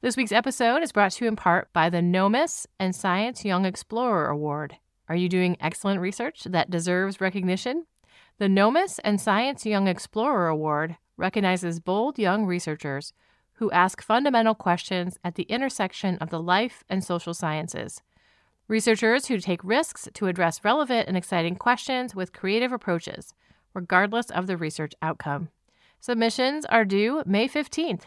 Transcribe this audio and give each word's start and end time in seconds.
This 0.00 0.16
week's 0.16 0.30
episode 0.30 0.84
is 0.84 0.92
brought 0.92 1.10
to 1.10 1.24
you 1.24 1.28
in 1.28 1.34
part 1.34 1.72
by 1.72 1.90
the 1.90 1.98
NOMIS 1.98 2.66
and 2.78 2.94
Science 2.94 3.44
Young 3.44 3.64
Explorer 3.64 4.28
Award. 4.28 4.76
Are 5.08 5.16
you 5.16 5.28
doing 5.28 5.56
excellent 5.58 6.00
research 6.00 6.44
that 6.44 6.70
deserves 6.70 7.20
recognition? 7.20 7.84
The 8.38 8.46
NOMIS 8.46 9.00
and 9.02 9.20
Science 9.20 9.66
Young 9.66 9.88
Explorer 9.88 10.46
Award 10.46 10.98
recognizes 11.16 11.80
bold 11.80 12.16
young 12.16 12.46
researchers 12.46 13.12
who 13.54 13.72
ask 13.72 14.00
fundamental 14.00 14.54
questions 14.54 15.18
at 15.24 15.34
the 15.34 15.42
intersection 15.42 16.16
of 16.18 16.30
the 16.30 16.40
life 16.40 16.84
and 16.88 17.02
social 17.02 17.34
sciences. 17.34 18.00
Researchers 18.68 19.26
who 19.26 19.38
take 19.38 19.64
risks 19.64 20.08
to 20.14 20.28
address 20.28 20.64
relevant 20.64 21.08
and 21.08 21.16
exciting 21.16 21.56
questions 21.56 22.14
with 22.14 22.32
creative 22.32 22.70
approaches, 22.70 23.34
regardless 23.74 24.30
of 24.30 24.46
the 24.46 24.56
research 24.56 24.92
outcome. 25.02 25.48
Submissions 25.98 26.64
are 26.66 26.84
due 26.84 27.24
May 27.26 27.48
15th. 27.48 28.02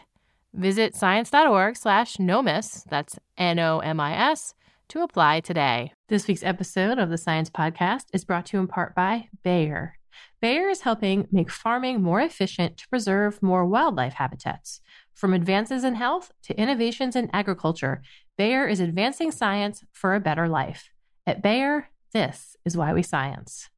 Visit 0.54 0.94
science.org 0.94 1.76
slash 1.76 2.18
NOMIS, 2.18 2.84
that's 2.84 3.18
N 3.38 3.58
O 3.58 3.78
M 3.78 3.98
I 3.98 4.14
S, 4.14 4.52
to 4.88 5.00
apply 5.00 5.40
today. 5.40 5.94
This 6.08 6.28
week's 6.28 6.42
episode 6.42 6.98
of 6.98 7.08
the 7.08 7.16
Science 7.16 7.48
Podcast 7.48 8.04
is 8.12 8.26
brought 8.26 8.46
to 8.46 8.58
you 8.58 8.60
in 8.60 8.66
part 8.68 8.94
by 8.94 9.28
Bayer. 9.42 9.96
Bayer 10.42 10.68
is 10.68 10.82
helping 10.82 11.26
make 11.32 11.50
farming 11.50 12.02
more 12.02 12.20
efficient 12.20 12.76
to 12.76 12.88
preserve 12.88 13.42
more 13.42 13.64
wildlife 13.64 14.12
habitats. 14.12 14.82
From 15.14 15.32
advances 15.32 15.84
in 15.84 15.94
health 15.94 16.32
to 16.42 16.60
innovations 16.60 17.16
in 17.16 17.30
agriculture, 17.32 18.02
Bayer 18.36 18.68
is 18.68 18.78
advancing 18.78 19.30
science 19.30 19.82
for 19.90 20.14
a 20.14 20.20
better 20.20 20.48
life. 20.48 20.90
At 21.26 21.42
Bayer, 21.42 21.88
this 22.12 22.58
is 22.66 22.76
why 22.76 22.92
we 22.92 23.02
science. 23.02 23.70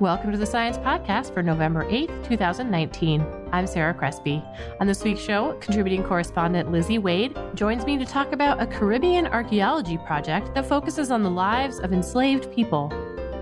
Welcome 0.00 0.32
to 0.32 0.38
the 0.38 0.46
Science 0.46 0.78
Podcast 0.78 1.34
for 1.34 1.42
November 1.42 1.84
8th, 1.84 2.26
2019. 2.26 3.22
I'm 3.52 3.66
Sarah 3.66 3.92
Crespi. 3.92 4.42
On 4.80 4.86
this 4.86 5.04
week's 5.04 5.20
show, 5.20 5.58
contributing 5.60 6.02
correspondent 6.02 6.72
Lizzie 6.72 6.96
Wade 6.96 7.36
joins 7.52 7.84
me 7.84 7.98
to 7.98 8.06
talk 8.06 8.32
about 8.32 8.62
a 8.62 8.66
Caribbean 8.66 9.26
archaeology 9.26 9.98
project 9.98 10.54
that 10.54 10.64
focuses 10.64 11.10
on 11.10 11.22
the 11.22 11.30
lives 11.30 11.80
of 11.80 11.92
enslaved 11.92 12.50
people. 12.50 12.90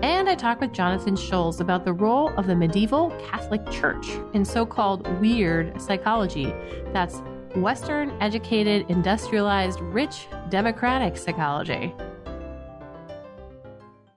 And 0.03 0.27
I 0.27 0.35
talk 0.35 0.59
with 0.59 0.73
Jonathan 0.73 1.15
Schulz 1.15 1.61
about 1.61 1.85
the 1.85 1.93
role 1.93 2.27
of 2.35 2.45
the 2.45 2.57
medieval 2.57 3.11
Catholic 3.29 3.65
Church 3.71 4.09
in 4.33 4.43
so 4.43 4.65
called 4.65 5.07
weird 5.21 5.81
psychology. 5.81 6.53
That's 6.91 7.21
Western 7.55 8.11
educated, 8.19 8.85
industrialized, 8.89 9.79
rich, 9.79 10.27
democratic 10.49 11.15
psychology. 11.15 11.95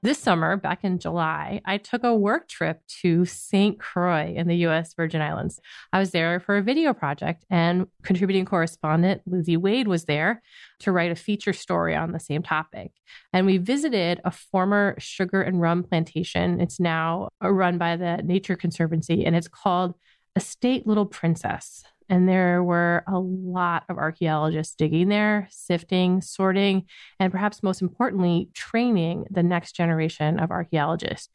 This 0.04 0.18
summer, 0.18 0.56
back 0.56 0.82
in 0.82 0.98
July, 0.98 1.60
I 1.64 1.78
took 1.78 2.02
a 2.02 2.12
work 2.12 2.48
trip 2.48 2.80
to 3.02 3.24
St. 3.24 3.78
Croix 3.78 4.34
in 4.34 4.48
the 4.48 4.66
US 4.66 4.94
Virgin 4.94 5.22
Islands. 5.22 5.60
I 5.92 6.00
was 6.00 6.10
there 6.10 6.40
for 6.40 6.56
a 6.56 6.62
video 6.62 6.92
project, 6.92 7.44
and 7.50 7.86
contributing 8.02 8.44
correspondent 8.44 9.22
Lizzie 9.26 9.56
Wade 9.56 9.86
was 9.86 10.06
there 10.06 10.42
to 10.80 10.90
write 10.90 11.12
a 11.12 11.14
feature 11.14 11.52
story 11.52 11.94
on 11.94 12.10
the 12.10 12.18
same 12.18 12.42
topic. 12.42 12.90
And 13.32 13.46
we 13.46 13.58
visited 13.58 14.20
a 14.24 14.32
former 14.32 14.96
sugar 14.98 15.40
and 15.40 15.60
rum 15.60 15.84
plantation. 15.84 16.60
It's 16.60 16.80
now 16.80 17.28
run 17.40 17.78
by 17.78 17.94
the 17.94 18.16
Nature 18.24 18.56
Conservancy, 18.56 19.24
and 19.24 19.36
it's 19.36 19.46
called 19.46 19.94
Estate 20.34 20.84
Little 20.84 21.06
Princess. 21.06 21.84
And 22.12 22.28
there 22.28 22.62
were 22.62 23.04
a 23.08 23.18
lot 23.18 23.84
of 23.88 23.96
archaeologists 23.96 24.74
digging 24.74 25.08
there, 25.08 25.48
sifting, 25.50 26.20
sorting, 26.20 26.84
and 27.18 27.32
perhaps 27.32 27.62
most 27.62 27.80
importantly, 27.80 28.50
training 28.52 29.24
the 29.30 29.42
next 29.42 29.72
generation 29.74 30.38
of 30.38 30.50
archaeologists. 30.50 31.30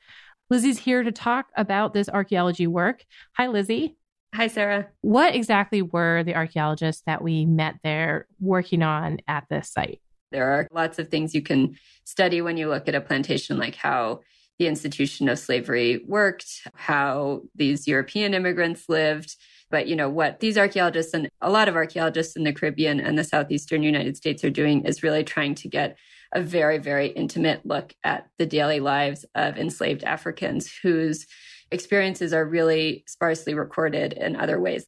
Lizzie's 0.51 0.77
here 0.77 1.01
to 1.01 1.11
talk 1.11 1.47
about 1.57 1.95
this 1.95 2.07
archaeology 2.09 2.67
work. 2.67 3.03
Hi, 3.37 3.47
Lizzie. 3.47 3.97
Hi, 4.35 4.45
Sarah. 4.45 4.89
What 5.01 5.33
exactly 5.33 5.81
were 5.81 6.21
the 6.23 6.35
archaeologists 6.35 7.01
that 7.07 7.23
we 7.23 7.47
met 7.47 7.77
there 7.83 8.27
working 8.39 8.83
on 8.83 9.17
at 9.27 9.45
this 9.49 9.71
site? 9.71 9.99
There 10.31 10.47
are 10.47 10.67
lots 10.71 10.99
of 10.99 11.07
things 11.07 11.33
you 11.33 11.41
can 11.41 11.75
study 12.03 12.39
when 12.43 12.55
you 12.55 12.69
look 12.69 12.87
at 12.87 12.93
a 12.93 13.01
plantation, 13.01 13.57
like 13.57 13.73
how 13.73 14.19
the 14.59 14.67
institution 14.67 15.27
of 15.27 15.39
slavery 15.39 16.03
worked, 16.05 16.67
how 16.75 17.41
these 17.55 17.87
European 17.87 18.35
immigrants 18.35 18.87
lived, 18.87 19.35
but, 19.69 19.87
you 19.87 19.95
know, 19.95 20.09
what 20.09 20.39
these 20.39 20.57
archaeologists 20.57 21.13
and 21.13 21.29
a 21.41 21.49
lot 21.49 21.67
of 21.67 21.75
archaeologists 21.75 22.35
in 22.35 22.43
the 22.43 22.53
Caribbean 22.53 22.99
and 22.99 23.17
the 23.17 23.23
Southeastern 23.23 23.83
United 23.83 24.17
States 24.17 24.43
are 24.43 24.49
doing 24.49 24.85
is 24.85 25.03
really 25.03 25.23
trying 25.23 25.55
to 25.55 25.67
get 25.67 25.97
a 26.33 26.41
very, 26.41 26.77
very 26.77 27.07
intimate 27.07 27.65
look 27.65 27.93
at 28.03 28.27
the 28.37 28.45
daily 28.45 28.79
lives 28.79 29.25
of 29.35 29.57
enslaved 29.57 30.03
Africans 30.03 30.71
whose 30.83 31.25
experiences 31.71 32.33
are 32.33 32.45
really 32.45 33.03
sparsely 33.07 33.53
recorded 33.53 34.13
in 34.13 34.35
other 34.35 34.59
ways. 34.59 34.85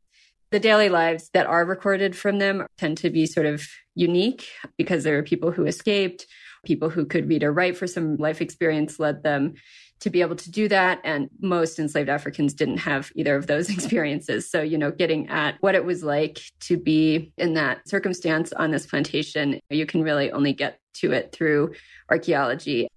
The 0.51 0.59
daily 0.59 0.89
lives 0.89 1.29
that 1.33 1.45
are 1.45 1.65
recorded 1.65 2.15
from 2.15 2.39
them 2.39 2.65
tend 2.77 2.97
to 2.99 3.09
be 3.09 3.25
sort 3.25 3.45
of 3.45 3.63
unique 3.95 4.47
because 4.77 5.03
there 5.03 5.17
are 5.17 5.23
people 5.23 5.51
who 5.51 5.65
escaped, 5.65 6.25
people 6.65 6.89
who 6.89 7.05
could 7.05 7.29
read 7.29 7.43
or 7.43 7.53
write 7.53 7.77
for 7.77 7.87
some 7.87 8.15
life 8.15 8.41
experience 8.41 8.99
led 8.99 9.23
them 9.23 9.53
to 10.01 10.09
be 10.09 10.21
able 10.21 10.35
to 10.35 10.51
do 10.51 10.67
that. 10.67 10.99
And 11.03 11.29
most 11.41 11.79
enslaved 11.79 12.09
Africans 12.09 12.53
didn't 12.53 12.77
have 12.77 13.11
either 13.15 13.35
of 13.35 13.47
those 13.47 13.69
experiences. 13.73 14.49
So, 14.49 14.61
you 14.61 14.77
know, 14.77 14.91
getting 14.91 15.27
at 15.29 15.55
what 15.61 15.75
it 15.75 15.85
was 15.85 16.03
like 16.03 16.39
to 16.61 16.77
be 16.77 17.31
in 17.37 17.53
that 17.55 17.87
circumstance 17.87 18.53
on 18.53 18.71
this 18.71 18.85
plantation, 18.85 19.59
you 19.69 19.85
can 19.85 20.03
really 20.03 20.31
only 20.31 20.53
get 20.53 20.79
to 20.95 21.11
it 21.11 21.31
through 21.31 21.73
archaeology. 22.09 22.87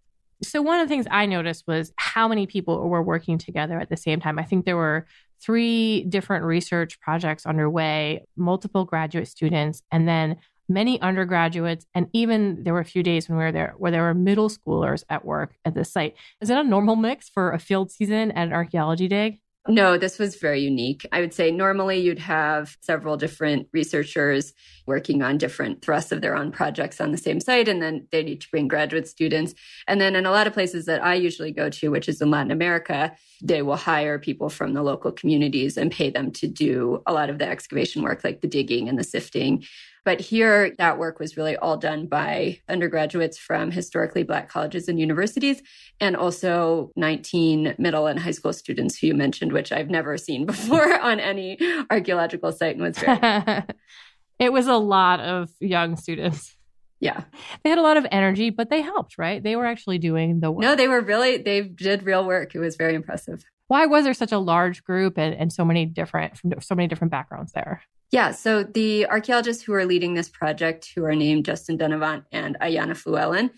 So, 0.43 0.61
one 0.61 0.81
of 0.81 0.89
the 0.89 0.93
things 0.93 1.07
I 1.11 1.27
noticed 1.27 1.65
was 1.69 1.93
how 1.97 2.27
many 2.27 2.47
people 2.47 2.89
were 2.89 3.03
working 3.03 3.39
together 3.39 3.79
at 3.79 3.89
the 3.89 3.97
same 3.97 4.21
time. 4.21 4.39
I 4.39 4.43
think 4.43 4.65
there 4.65 4.77
were 4.77 5.07
three 5.41 6.05
different 6.05 6.45
research 6.45 7.01
projects 7.01 7.47
underway, 7.47 8.25
multiple 8.37 8.85
graduate 8.85 9.29
students, 9.29 9.83
and 9.91 10.07
then 10.07 10.37
many 10.69 11.01
undergraduates, 11.01 11.87
and 11.95 12.09
even 12.13 12.65
there 12.65 12.73
were 12.73 12.81
a 12.81 12.85
few 12.85 13.03
days 13.03 13.29
when 13.29 13.39
we 13.39 13.45
were 13.45 13.53
there 13.53 13.75
where 13.79 13.91
there 13.91 14.03
were 14.03 14.15
middle 14.15 14.49
schoolers 14.49 15.05
at 15.09 15.25
work 15.25 15.55
at 15.65 15.75
the 15.75 15.85
site. 15.85 16.15
Is 16.41 16.51
it 16.51 16.57
a 16.59 16.65
normal 16.65 16.97
mix 16.97 17.29
for 17.29 17.53
a 17.53 17.59
field 17.59 17.91
season 17.91 18.31
at 18.33 18.49
an 18.49 18.53
archaeology 18.53 19.09
dig? 19.09 19.41
No, 19.69 19.97
this 19.97 20.19
was 20.19 20.35
very 20.35 20.61
unique. 20.61 21.07
I 21.13 21.21
would 21.21 21.33
say 21.33 21.53
normally 21.53 22.01
you'd 22.01 22.19
have 22.19 22.77
several 22.81 23.17
different 23.17 23.69
researchers 23.73 24.53
working 24.89 25.23
on 25.23 25.39
different 25.39 25.83
thrusts 25.83 26.11
of 26.11 26.21
their 26.21 26.37
own 26.37 26.51
projects 26.51 27.01
on 27.01 27.13
the 27.13 27.19
same 27.19 27.39
site, 27.39 27.69
and 27.69 27.81
then 27.81 28.09
they 28.11 28.25
need 28.25 28.41
to 28.41 28.51
bring 28.51 28.67
graduate 28.67 29.07
students. 29.07 29.55
And 29.87 30.01
then 30.01 30.17
in 30.17 30.27
a 30.27 30.33
lot 30.33 30.49
of 30.49 30.53
places 30.53 30.87
that 30.87 31.05
I 31.05 31.15
usually 31.15 31.53
go 31.53 31.71
to, 31.71 31.91
which 31.91 32.09
is 32.09 32.21
in 32.21 32.29
Latin 32.29 32.51
America, 32.51 33.15
they 33.41 33.63
will 33.63 33.77
hire 33.77 34.19
people 34.19 34.49
from 34.49 34.75
the 34.75 34.83
local 34.83 35.13
communities 35.13 35.77
and 35.77 35.93
pay 35.93 36.11
them 36.11 36.33
to 36.33 36.49
do 36.49 37.01
a 37.07 37.13
lot 37.13 37.31
of 37.31 37.39
the 37.39 37.49
excavation 37.49 38.03
work, 38.03 38.25
like 38.25 38.41
the 38.41 38.49
digging 38.49 38.89
and 38.89 38.99
the 38.99 39.05
sifting. 39.05 39.63
But 40.05 40.21
here, 40.21 40.75
that 40.79 40.99
work 40.99 41.21
was 41.21 41.37
really 41.37 41.57
all 41.57 41.77
done 41.77 42.07
by 42.07 42.61
undergraduates 42.69 43.39
from 43.39 43.71
historically 43.71 44.25
Black 44.25 44.49
colleges 44.49 44.89
and 44.89 44.99
universities, 44.99 45.63
and 46.01 46.17
also 46.17 46.91
19 46.97 47.77
middle 47.79 48.09
and 48.09 48.19
high 48.19 48.33
school 48.33 48.53
students 48.53 48.99
who 48.99 49.09
you 49.09 49.15
mentioned, 49.15 49.53
which 49.53 49.71
I've 49.71 49.91
never 49.91 50.17
seen 50.19 50.45
before 50.47 51.01
on 51.01 51.21
any 51.21 51.59
archaeological 51.91 52.51
site 52.53 52.77
and 52.77 52.83
was 52.83 52.99
very. 52.99 53.65
it 54.39 54.53
was 54.53 54.67
a 54.67 54.77
lot 54.77 55.21
of 55.21 55.51
young 55.61 55.97
students. 55.97 56.57
Yeah. 57.03 57.25
They 57.65 57.71
had 57.71 57.81
a 57.81 57.83
lot 57.83 57.97
of 57.97 58.07
energy, 58.13 58.51
but 58.51 58.71
they 58.71 58.81
helped, 58.81 59.19
right? 59.19 59.43
They 59.43 59.57
were 59.57 59.67
actually 59.67 59.99
doing 59.99 60.39
the 60.39 60.53
work. 60.53 60.63
No, 60.63 60.77
they 60.77 60.87
were 60.87 61.01
really, 61.01 61.39
they 61.39 61.63
did 61.63 62.05
real 62.05 62.25
work. 62.25 62.55
It 62.55 62.61
was 62.61 62.77
very 62.77 62.95
impressive. 62.95 63.45
Why 63.73 63.87
was 63.87 64.05
there 64.05 64.13
such 64.13 64.33
a 64.33 64.39
large 64.39 64.85
group 64.85 65.17
and, 65.17 65.35
and 65.35 65.51
so 65.51 65.65
many 65.65 65.87
different 65.87 66.37
from 66.37 66.53
so 66.61 66.75
many 66.75 66.89
different 66.89 67.11
backgrounds 67.11 67.53
there? 67.53 67.81
Yeah, 68.11 68.33
so 68.33 68.63
the 68.63 69.07
archaeologists 69.07 69.63
who 69.63 69.73
are 69.73 69.87
leading 69.87 70.13
this 70.13 70.29
project, 70.29 70.93
who 70.95 71.07
are 71.07 71.15
named 71.15 71.47
Justin 71.47 71.79
Dunavant 71.79 72.27
and 72.31 72.59
Ayana 72.61 72.91
Flewellen, 72.91 73.49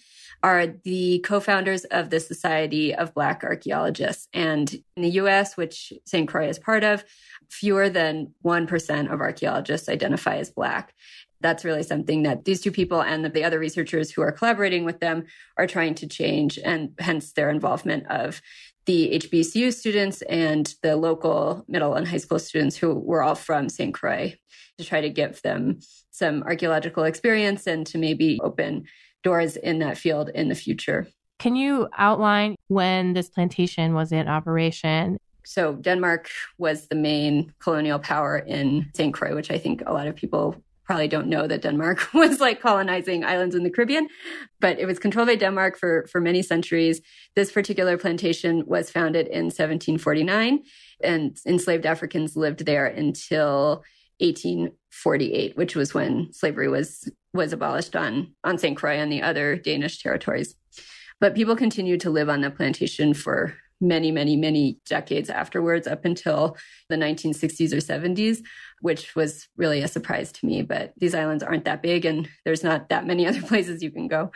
are 0.44 0.68
the 0.68 1.18
co-founders 1.24 1.84
of 1.86 2.10
the 2.10 2.20
Society 2.20 2.94
of 2.94 3.12
Black 3.12 3.42
Archaeologists. 3.42 4.28
And 4.32 4.72
in 4.96 5.02
the 5.02 5.10
US, 5.22 5.56
which 5.56 5.92
St. 6.06 6.28
Croix 6.28 6.48
is 6.48 6.60
part 6.60 6.84
of, 6.84 7.02
fewer 7.50 7.88
than 7.88 8.34
1% 8.44 9.12
of 9.12 9.20
archaeologists 9.20 9.88
identify 9.88 10.36
as 10.36 10.48
Black. 10.48 10.94
That's 11.40 11.64
really 11.64 11.82
something 11.82 12.22
that 12.22 12.44
these 12.44 12.60
two 12.60 12.70
people 12.70 13.02
and 13.02 13.24
the 13.24 13.42
other 13.42 13.58
researchers 13.58 14.12
who 14.12 14.22
are 14.22 14.30
collaborating 14.30 14.84
with 14.84 15.00
them 15.00 15.24
are 15.58 15.66
trying 15.66 15.96
to 15.96 16.06
change, 16.06 16.56
and 16.64 16.92
hence 17.00 17.32
their 17.32 17.50
involvement 17.50 18.06
of 18.06 18.40
the 18.86 19.18
HBCU 19.18 19.72
students 19.72 20.22
and 20.22 20.74
the 20.82 20.96
local 20.96 21.64
middle 21.68 21.94
and 21.94 22.06
high 22.06 22.18
school 22.18 22.38
students 22.38 22.76
who 22.76 22.94
were 22.94 23.22
all 23.22 23.34
from 23.34 23.68
St. 23.68 23.94
Croix 23.94 24.34
to 24.78 24.84
try 24.84 25.00
to 25.00 25.10
give 25.10 25.40
them 25.42 25.80
some 26.10 26.42
archaeological 26.42 27.04
experience 27.04 27.66
and 27.66 27.86
to 27.86 27.98
maybe 27.98 28.38
open 28.42 28.84
doors 29.22 29.56
in 29.56 29.78
that 29.80 29.98
field 29.98 30.30
in 30.34 30.48
the 30.48 30.54
future. 30.54 31.08
Can 31.38 31.56
you 31.56 31.88
outline 31.96 32.56
when 32.68 33.14
this 33.14 33.28
plantation 33.28 33.94
was 33.94 34.12
in 34.12 34.28
operation? 34.28 35.18
So, 35.46 35.74
Denmark 35.74 36.30
was 36.56 36.86
the 36.86 36.94
main 36.94 37.52
colonial 37.58 37.98
power 37.98 38.38
in 38.38 38.90
St. 38.94 39.12
Croix, 39.12 39.34
which 39.34 39.50
I 39.50 39.58
think 39.58 39.82
a 39.86 39.92
lot 39.92 40.06
of 40.06 40.16
people 40.16 40.56
probably 40.84 41.08
don't 41.08 41.28
know 41.28 41.46
that 41.46 41.62
Denmark 41.62 42.08
was 42.14 42.40
like 42.40 42.60
colonizing 42.60 43.24
islands 43.24 43.54
in 43.54 43.62
the 43.62 43.70
Caribbean, 43.70 44.08
but 44.60 44.78
it 44.78 44.86
was 44.86 44.98
controlled 44.98 45.28
by 45.28 45.36
Denmark 45.36 45.78
for, 45.78 46.06
for 46.10 46.20
many 46.20 46.42
centuries. 46.42 47.00
This 47.34 47.50
particular 47.50 47.96
plantation 47.96 48.64
was 48.66 48.90
founded 48.90 49.26
in 49.26 49.44
1749 49.44 50.62
and 51.02 51.36
enslaved 51.46 51.86
Africans 51.86 52.36
lived 52.36 52.64
there 52.64 52.86
until 52.86 53.82
1848, 54.18 55.56
which 55.56 55.74
was 55.74 55.92
when 55.92 56.32
slavery 56.32 56.68
was, 56.68 57.10
was 57.32 57.52
abolished 57.52 57.96
on, 57.96 58.32
on 58.44 58.58
St. 58.58 58.76
Croix 58.76 58.96
and 58.96 59.10
the 59.10 59.22
other 59.22 59.56
Danish 59.56 60.02
territories. 60.02 60.54
But 61.20 61.34
people 61.34 61.56
continued 61.56 62.00
to 62.02 62.10
live 62.10 62.28
on 62.28 62.40
the 62.40 62.50
plantation 62.50 63.14
for 63.14 63.54
many, 63.80 64.10
many, 64.10 64.36
many 64.36 64.78
decades 64.86 65.30
afterwards, 65.30 65.86
up 65.86 66.04
until 66.04 66.56
the 66.88 66.96
1960s 66.96 67.72
or 67.72 67.78
70s, 67.78 68.38
which 68.84 69.16
was 69.16 69.48
really 69.56 69.80
a 69.80 69.88
surprise 69.88 70.30
to 70.30 70.44
me. 70.44 70.60
But 70.60 70.92
these 70.98 71.14
islands 71.14 71.42
aren't 71.42 71.64
that 71.64 71.80
big, 71.80 72.04
and 72.04 72.28
there's 72.44 72.62
not 72.62 72.90
that 72.90 73.06
many 73.06 73.26
other 73.26 73.40
places 73.40 73.82
you 73.82 73.90
can 73.90 74.08
go. 74.08 74.30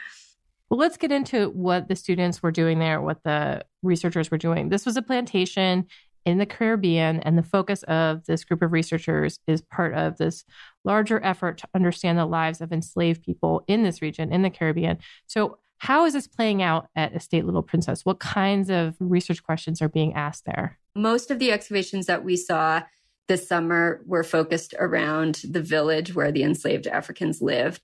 Well, 0.70 0.80
let's 0.80 0.96
get 0.96 1.12
into 1.12 1.50
what 1.50 1.88
the 1.88 1.94
students 1.94 2.42
were 2.42 2.50
doing 2.50 2.78
there, 2.78 3.02
what 3.02 3.22
the 3.24 3.62
researchers 3.82 4.30
were 4.30 4.38
doing. 4.38 4.70
This 4.70 4.86
was 4.86 4.96
a 4.96 5.02
plantation 5.02 5.86
in 6.24 6.38
the 6.38 6.46
Caribbean, 6.46 7.20
and 7.20 7.36
the 7.36 7.42
focus 7.42 7.82
of 7.82 8.24
this 8.24 8.42
group 8.42 8.62
of 8.62 8.72
researchers 8.72 9.38
is 9.46 9.60
part 9.60 9.92
of 9.92 10.16
this 10.16 10.46
larger 10.82 11.22
effort 11.22 11.58
to 11.58 11.68
understand 11.74 12.16
the 12.16 12.24
lives 12.24 12.62
of 12.62 12.72
enslaved 12.72 13.22
people 13.22 13.64
in 13.68 13.82
this 13.82 14.00
region, 14.00 14.32
in 14.32 14.40
the 14.40 14.50
Caribbean. 14.50 14.96
So, 15.26 15.58
how 15.76 16.06
is 16.06 16.14
this 16.14 16.26
playing 16.26 16.62
out 16.62 16.88
at 16.96 17.14
Estate 17.14 17.44
Little 17.44 17.62
Princess? 17.62 18.06
What 18.06 18.18
kinds 18.18 18.70
of 18.70 18.96
research 18.98 19.42
questions 19.42 19.82
are 19.82 19.90
being 19.90 20.14
asked 20.14 20.46
there? 20.46 20.78
Most 20.96 21.30
of 21.30 21.38
the 21.38 21.52
excavations 21.52 22.06
that 22.06 22.24
we 22.24 22.34
saw 22.34 22.82
this 23.28 23.46
summer 23.46 24.02
were 24.06 24.24
focused 24.24 24.74
around 24.78 25.42
the 25.48 25.62
village 25.62 26.14
where 26.14 26.32
the 26.32 26.42
enslaved 26.42 26.86
Africans 26.86 27.40
lived. 27.40 27.80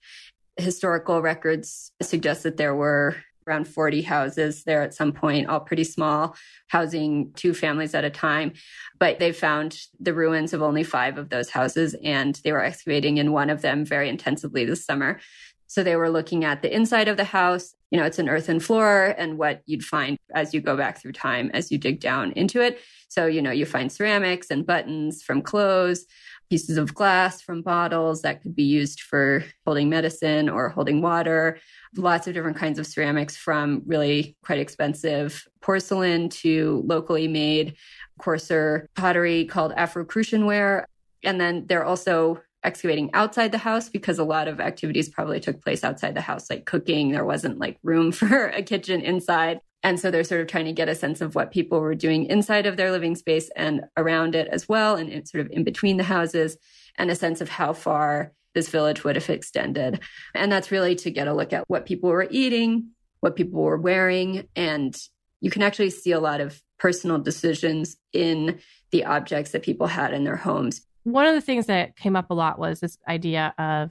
Historical 0.56 1.20
records 1.20 1.92
suggest 2.00 2.42
that 2.42 2.56
there 2.56 2.74
were 2.74 3.16
around 3.46 3.68
40 3.68 4.02
houses 4.02 4.64
there 4.64 4.82
at 4.82 4.94
some 4.94 5.12
point, 5.12 5.48
all 5.48 5.60
pretty 5.60 5.84
small, 5.84 6.34
housing 6.68 7.32
two 7.34 7.52
families 7.52 7.94
at 7.94 8.04
a 8.04 8.10
time. 8.10 8.54
But 8.98 9.18
they 9.18 9.32
found 9.32 9.78
the 10.00 10.14
ruins 10.14 10.52
of 10.52 10.62
only 10.62 10.82
five 10.82 11.18
of 11.18 11.28
those 11.28 11.50
houses, 11.50 11.94
and 12.02 12.40
they 12.42 12.52
were 12.52 12.64
excavating 12.64 13.18
in 13.18 13.32
one 13.32 13.50
of 13.50 13.62
them 13.62 13.84
very 13.84 14.08
intensively 14.08 14.64
this 14.64 14.84
summer. 14.84 15.20
So 15.66 15.82
they 15.82 15.96
were 15.96 16.10
looking 16.10 16.44
at 16.44 16.62
the 16.62 16.74
inside 16.74 17.08
of 17.08 17.16
the 17.16 17.24
house. 17.24 17.74
You 17.94 18.00
know, 18.00 18.06
it's 18.06 18.18
an 18.18 18.28
earthen 18.28 18.58
floor 18.58 19.14
and 19.16 19.38
what 19.38 19.62
you'd 19.66 19.84
find 19.84 20.18
as 20.34 20.52
you 20.52 20.60
go 20.60 20.76
back 20.76 21.00
through 21.00 21.12
time, 21.12 21.48
as 21.54 21.70
you 21.70 21.78
dig 21.78 22.00
down 22.00 22.32
into 22.32 22.60
it. 22.60 22.80
So, 23.06 23.26
you 23.26 23.40
know, 23.40 23.52
you 23.52 23.64
find 23.64 23.92
ceramics 23.92 24.50
and 24.50 24.66
buttons 24.66 25.22
from 25.22 25.42
clothes, 25.42 26.04
pieces 26.50 26.76
of 26.76 26.92
glass 26.92 27.40
from 27.40 27.62
bottles 27.62 28.22
that 28.22 28.42
could 28.42 28.56
be 28.56 28.64
used 28.64 29.00
for 29.00 29.44
holding 29.64 29.88
medicine 29.88 30.48
or 30.48 30.70
holding 30.70 31.02
water, 31.02 31.60
lots 31.96 32.26
of 32.26 32.34
different 32.34 32.56
kinds 32.56 32.80
of 32.80 32.86
ceramics 32.88 33.36
from 33.36 33.82
really 33.86 34.36
quite 34.44 34.58
expensive 34.58 35.46
porcelain 35.62 36.28
to 36.30 36.82
locally 36.86 37.28
made 37.28 37.76
coarser 38.18 38.90
pottery 38.96 39.44
called 39.44 39.72
Afro-Crucian 39.76 40.46
ware. 40.46 40.84
And 41.22 41.40
then 41.40 41.66
they're 41.68 41.84
also 41.84 42.40
excavating 42.64 43.10
outside 43.12 43.52
the 43.52 43.58
house 43.58 43.88
because 43.88 44.18
a 44.18 44.24
lot 44.24 44.48
of 44.48 44.60
activities 44.60 45.08
probably 45.08 45.38
took 45.38 45.62
place 45.62 45.84
outside 45.84 46.14
the 46.14 46.20
house, 46.20 46.50
like 46.50 46.64
cooking. 46.64 47.12
There 47.12 47.24
wasn't 47.24 47.58
like 47.58 47.78
room 47.82 48.10
for 48.12 48.48
a 48.48 48.62
kitchen 48.62 49.00
inside. 49.00 49.60
And 49.82 50.00
so 50.00 50.10
they're 50.10 50.24
sort 50.24 50.40
of 50.40 50.46
trying 50.46 50.64
to 50.64 50.72
get 50.72 50.88
a 50.88 50.94
sense 50.94 51.20
of 51.20 51.34
what 51.34 51.50
people 51.50 51.78
were 51.78 51.94
doing 51.94 52.24
inside 52.24 52.64
of 52.64 52.78
their 52.78 52.90
living 52.90 53.14
space 53.14 53.50
and 53.54 53.82
around 53.98 54.34
it 54.34 54.48
as 54.48 54.66
well, 54.66 54.96
and 54.96 55.28
sort 55.28 55.44
of 55.44 55.52
in 55.52 55.62
between 55.62 55.98
the 55.98 56.04
houses, 56.04 56.56
and 56.96 57.10
a 57.10 57.14
sense 57.14 57.42
of 57.42 57.50
how 57.50 57.74
far 57.74 58.32
this 58.54 58.70
village 58.70 59.04
would 59.04 59.16
have 59.16 59.28
extended. 59.28 60.00
And 60.34 60.50
that's 60.50 60.70
really 60.70 60.94
to 60.96 61.10
get 61.10 61.28
a 61.28 61.34
look 61.34 61.52
at 61.52 61.68
what 61.68 61.84
people 61.84 62.08
were 62.08 62.26
eating, 62.30 62.92
what 63.20 63.36
people 63.36 63.60
were 63.60 63.76
wearing, 63.76 64.48
and 64.56 64.96
you 65.42 65.50
can 65.50 65.62
actually 65.62 65.90
see 65.90 66.12
a 66.12 66.20
lot 66.20 66.40
of 66.40 66.62
personal 66.78 67.18
decisions 67.18 67.98
in 68.14 68.60
the 68.90 69.04
objects 69.04 69.50
that 69.50 69.62
people 69.62 69.86
had 69.86 70.14
in 70.14 70.24
their 70.24 70.36
homes 70.36 70.80
one 71.04 71.26
of 71.26 71.34
the 71.34 71.40
things 71.40 71.66
that 71.66 71.96
came 71.96 72.16
up 72.16 72.30
a 72.30 72.34
lot 72.34 72.58
was 72.58 72.80
this 72.80 72.98
idea 73.08 73.54
of 73.58 73.90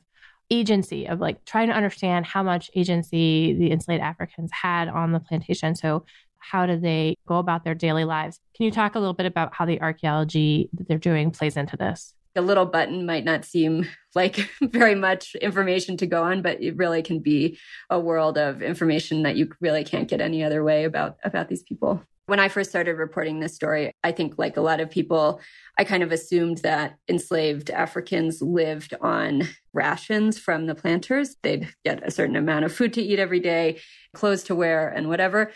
agency 0.50 1.06
of 1.08 1.20
like 1.20 1.46
trying 1.46 1.68
to 1.68 1.74
understand 1.74 2.26
how 2.26 2.44
much 2.44 2.70
agency 2.76 3.54
the 3.54 3.72
enslaved 3.72 4.04
Africans 4.04 4.52
had 4.52 4.88
on 4.88 5.12
the 5.12 5.20
plantation. 5.20 5.76
So 5.76 6.06
how 6.40 6.66
do 6.66 6.78
they 6.78 7.16
go 7.26 7.38
about 7.38 7.64
their 7.64 7.76
daily 7.76 8.04
lives? 8.04 8.40
Can 8.56 8.66
you 8.66 8.72
talk 8.72 8.96
a 8.96 9.00
little 9.00 9.14
bit 9.14 9.26
about 9.26 9.54
how 9.54 9.66
the 9.66 9.82
archaeology 9.82 10.70
that 10.74 10.88
they're 10.88 10.98
doing 10.98 11.32
plays 11.32 11.56
into 11.56 11.78
this? 11.78 12.14
A 12.36 12.42
little 12.42 12.66
button 12.66 13.06
might 13.06 13.24
not 13.24 13.46
seem 13.46 13.88
like 14.16 14.50
very 14.62 14.96
much 14.96 15.36
information 15.36 15.98
to 15.98 16.08
go 16.08 16.24
on, 16.24 16.42
but 16.42 16.62
it 16.62 16.76
really 16.76 17.04
can 17.04 17.20
be 17.20 17.58
a 17.90 18.00
world 18.00 18.38
of 18.38 18.62
information 18.62 19.24
that 19.24 19.38
you 19.38 19.52
really 19.62 19.84
can't 19.84 20.08
get 20.08 20.20
any 20.20 20.44
other 20.44 20.64
way 20.64 20.84
about 20.84 21.18
about 21.24 21.48
these 21.48 21.64
people 21.64 22.04
when 22.26 22.40
I 22.40 22.48
first 22.48 22.70
started 22.70 22.98
reporting 22.98 23.40
this 23.40 23.56
story, 23.56 23.92
I 24.04 24.12
think, 24.14 24.36
like 24.38 24.56
a 24.56 24.62
lot 24.62 24.80
of 24.80 24.90
people, 24.90 25.42
I 25.78 25.84
kind 25.84 26.04
of 26.04 26.12
assumed 26.12 26.60
that 26.60 26.98
enslaved 27.10 27.70
Africans 27.70 28.42
lived 28.42 28.94
on 29.02 29.44
rations 29.74 30.40
from 30.40 30.66
the 30.66 30.76
planters. 30.76 31.36
They'd 31.44 31.74
get 31.84 32.06
a 32.08 32.12
certain 32.12 32.38
amount 32.38 32.66
of 32.66 32.74
food 32.74 32.94
to 32.94 33.02
eat 33.02 33.20
every 33.20 33.42
day, 33.42 33.82
clothes 34.14 34.44
to 34.44 34.56
wear, 34.56 34.88
and 34.88 35.10
whatever. 35.10 35.52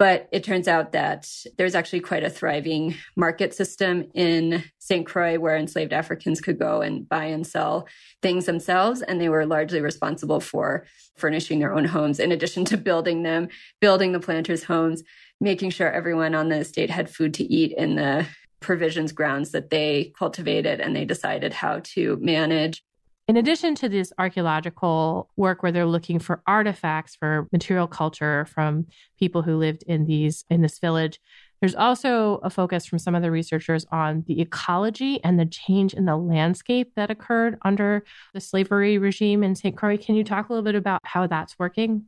But 0.00 0.30
it 0.32 0.42
turns 0.42 0.66
out 0.66 0.92
that 0.92 1.28
there's 1.58 1.74
actually 1.74 2.00
quite 2.00 2.24
a 2.24 2.30
thriving 2.30 2.94
market 3.16 3.52
system 3.52 4.10
in 4.14 4.64
St. 4.78 5.04
Croix 5.04 5.38
where 5.38 5.58
enslaved 5.58 5.92
Africans 5.92 6.40
could 6.40 6.58
go 6.58 6.80
and 6.80 7.06
buy 7.06 7.26
and 7.26 7.46
sell 7.46 7.86
things 8.22 8.46
themselves. 8.46 9.02
And 9.02 9.20
they 9.20 9.28
were 9.28 9.44
largely 9.44 9.82
responsible 9.82 10.40
for 10.40 10.86
furnishing 11.18 11.58
their 11.58 11.74
own 11.74 11.84
homes, 11.84 12.18
in 12.18 12.32
addition 12.32 12.64
to 12.64 12.78
building 12.78 13.24
them, 13.24 13.48
building 13.78 14.12
the 14.12 14.20
planters' 14.20 14.64
homes 14.64 15.02
making 15.40 15.70
sure 15.70 15.90
everyone 15.90 16.34
on 16.34 16.48
the 16.48 16.58
estate 16.58 16.90
had 16.90 17.08
food 17.10 17.34
to 17.34 17.44
eat 17.44 17.72
in 17.76 17.94
the 17.94 18.26
provisions 18.60 19.12
grounds 19.12 19.52
that 19.52 19.70
they 19.70 20.12
cultivated 20.18 20.80
and 20.80 20.94
they 20.94 21.04
decided 21.04 21.52
how 21.52 21.80
to 21.82 22.18
manage. 22.20 22.84
In 23.26 23.36
addition 23.36 23.76
to 23.76 23.88
this 23.88 24.12
archaeological 24.18 25.30
work 25.36 25.62
where 25.62 25.70
they're 25.70 25.86
looking 25.86 26.18
for 26.18 26.42
artifacts 26.48 27.14
for 27.14 27.46
material 27.52 27.86
culture 27.86 28.44
from 28.46 28.86
people 29.18 29.42
who 29.42 29.56
lived 29.56 29.84
in 29.86 30.06
these 30.06 30.44
in 30.50 30.62
this 30.62 30.80
village, 30.80 31.20
there's 31.60 31.76
also 31.76 32.40
a 32.42 32.50
focus 32.50 32.86
from 32.86 32.98
some 32.98 33.14
of 33.14 33.22
the 33.22 33.30
researchers 33.30 33.86
on 33.92 34.24
the 34.26 34.40
ecology 34.40 35.22
and 35.22 35.38
the 35.38 35.46
change 35.46 35.94
in 35.94 36.06
the 36.06 36.16
landscape 36.16 36.92
that 36.96 37.10
occurred 37.10 37.56
under 37.62 38.02
the 38.34 38.40
slavery 38.40 38.98
regime 38.98 39.44
in 39.44 39.54
St. 39.54 39.76
Croix. 39.76 39.96
Can 39.96 40.16
you 40.16 40.24
talk 40.24 40.48
a 40.48 40.52
little 40.52 40.64
bit 40.64 40.74
about 40.74 41.00
how 41.04 41.26
that's 41.26 41.56
working? 41.58 42.06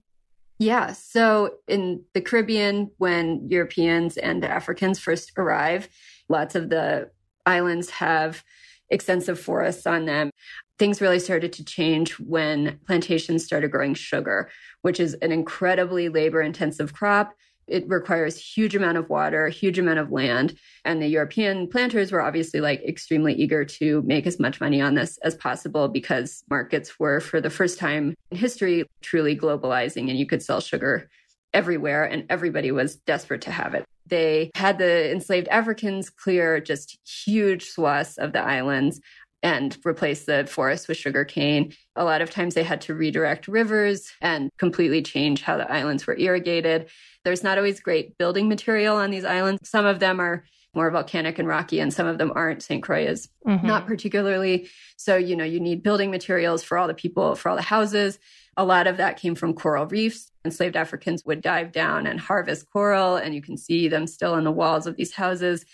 Yeah. 0.63 0.93
So 0.93 1.57
in 1.67 2.05
the 2.15 2.21
Caribbean, 2.21 2.93
when 2.99 3.49
Europeans 3.49 4.17
and 4.17 4.45
Africans 4.45 5.01
first 5.01 5.33
arrive, 5.37 5.89
lots 6.29 6.55
of 6.55 6.71
the 6.71 7.11
islands 7.45 7.91
have 7.91 8.45
extensive 8.89 9.41
forests 9.41 9.89
on 9.89 10.05
them. 10.05 10.31
Things 10.79 11.01
really 11.01 11.19
started 11.19 11.53
to 11.55 11.65
change 11.65 12.13
when 12.21 12.79
plantations 12.87 13.45
started 13.45 13.73
growing 13.73 13.95
sugar, 13.95 14.51
which 14.83 15.01
is 15.01 15.15
an 15.15 15.33
incredibly 15.33 16.09
labor 16.09 16.41
intensive 16.41 16.93
crop 16.93 17.35
it 17.67 17.89
requires 17.89 18.37
huge 18.37 18.75
amount 18.75 18.99
of 18.99 19.09
water, 19.09 19.49
huge 19.49 19.79
amount 19.79 19.99
of 19.99 20.11
land. 20.11 20.59
And 20.85 21.01
the 21.01 21.09
European 21.09 21.69
planters 21.69 22.13
were 22.13 22.21
obviously 22.21 22.61
like 22.61 22.83
extremely 22.83 23.35
eager 23.35 23.65
to 23.65 24.03
make 24.03 24.27
as 24.27 24.41
much 24.41 24.61
money 24.61 24.81
on 24.81 24.95
this 24.95 25.19
as 25.19 25.35
possible 25.35 25.89
because 25.89 26.45
markets 26.51 26.99
were 26.99 27.21
for 27.21 27.41
the 27.41 27.51
first 27.51 27.79
time 27.79 28.15
in 28.31 28.37
history 28.37 28.85
truly 29.01 29.37
globalizing 29.37 30.09
and 30.09 30.19
you 30.19 30.27
could 30.27 30.43
sell 30.43 30.61
sugar 30.61 31.09
everywhere 31.55 32.05
and 32.05 32.25
everybody 32.31 32.73
was 32.73 32.97
desperate 32.97 33.43
to 33.43 33.51
have 33.51 33.75
it. 33.75 33.85
They 34.07 34.51
had 34.55 34.79
the 34.79 35.11
enslaved 35.11 35.49
Africans 35.49 36.11
clear 36.11 36.61
just 36.61 36.99
huge 37.07 37.67
swaths 37.67 38.19
of 38.19 38.33
the 38.33 38.41
islands 38.41 39.01
and 39.43 39.77
replace 39.85 40.25
the 40.25 40.47
forest 40.47 40.89
with 40.89 40.97
sugarcane. 40.97 41.73
A 41.97 42.05
lot 42.05 42.23
of 42.23 42.31
times 42.31 42.55
they 42.55 42.63
had 42.63 42.81
to 42.83 42.95
redirect 42.95 43.49
rivers 43.49 44.13
and 44.21 44.51
completely 44.57 45.03
change 45.03 45.43
how 45.43 45.57
the 45.57 45.71
islands 45.71 46.07
were 46.07 46.17
irrigated. 46.17 46.89
There's 47.25 47.43
not 47.43 47.59
always 47.59 47.81
great 47.81 48.17
building 48.19 48.49
material 48.49 48.97
on 48.97 49.11
these 49.11 49.25
islands. 49.25 49.69
Some 49.69 49.85
of 49.85 49.99
them 49.99 50.21
are 50.21 50.45
more 50.75 50.91
volcanic 50.91 51.39
and 51.39 51.47
rocky, 51.47 51.81
and 51.81 51.93
some 51.93 52.07
of 52.07 52.19
them 52.19 52.33
aren't. 52.35 52.63
St. 52.63 52.83
Croix 52.83 53.07
is 53.07 53.29
mm-hmm. 53.47 53.67
not 53.67 53.87
particularly. 53.87 54.69
So, 54.97 55.17
you 55.17 55.37
know, 55.37 55.45
you 55.45 55.61
need 55.61 55.83
building 55.83 56.11
materials 56.11 56.63
for 56.63 56.79
all 56.79 56.89
the 56.89 56.95
people, 56.95 57.35
for 57.35 57.51
all 57.51 57.57
the 57.57 57.63
houses. 57.63 58.19
A 58.57 58.65
lot 58.65 58.87
of 58.87 58.97
that 58.97 59.19
came 59.19 59.35
from 59.35 59.55
coral 59.55 59.87
reefs. 59.87 60.31
Enslaved 60.45 60.77
Africans 60.77 61.25
would 61.25 61.43
dive 61.43 61.73
down 61.73 62.07
and 62.07 62.19
harvest 62.19 62.71
coral, 62.71 63.17
and 63.17 63.35
you 63.35 63.43
can 63.43 63.57
see 63.57 63.89
them 63.89 64.07
still 64.07 64.33
on 64.33 64.45
the 64.45 64.51
walls 64.51 64.87
of 64.87 64.97
these 64.97 65.13
houses 65.13 65.65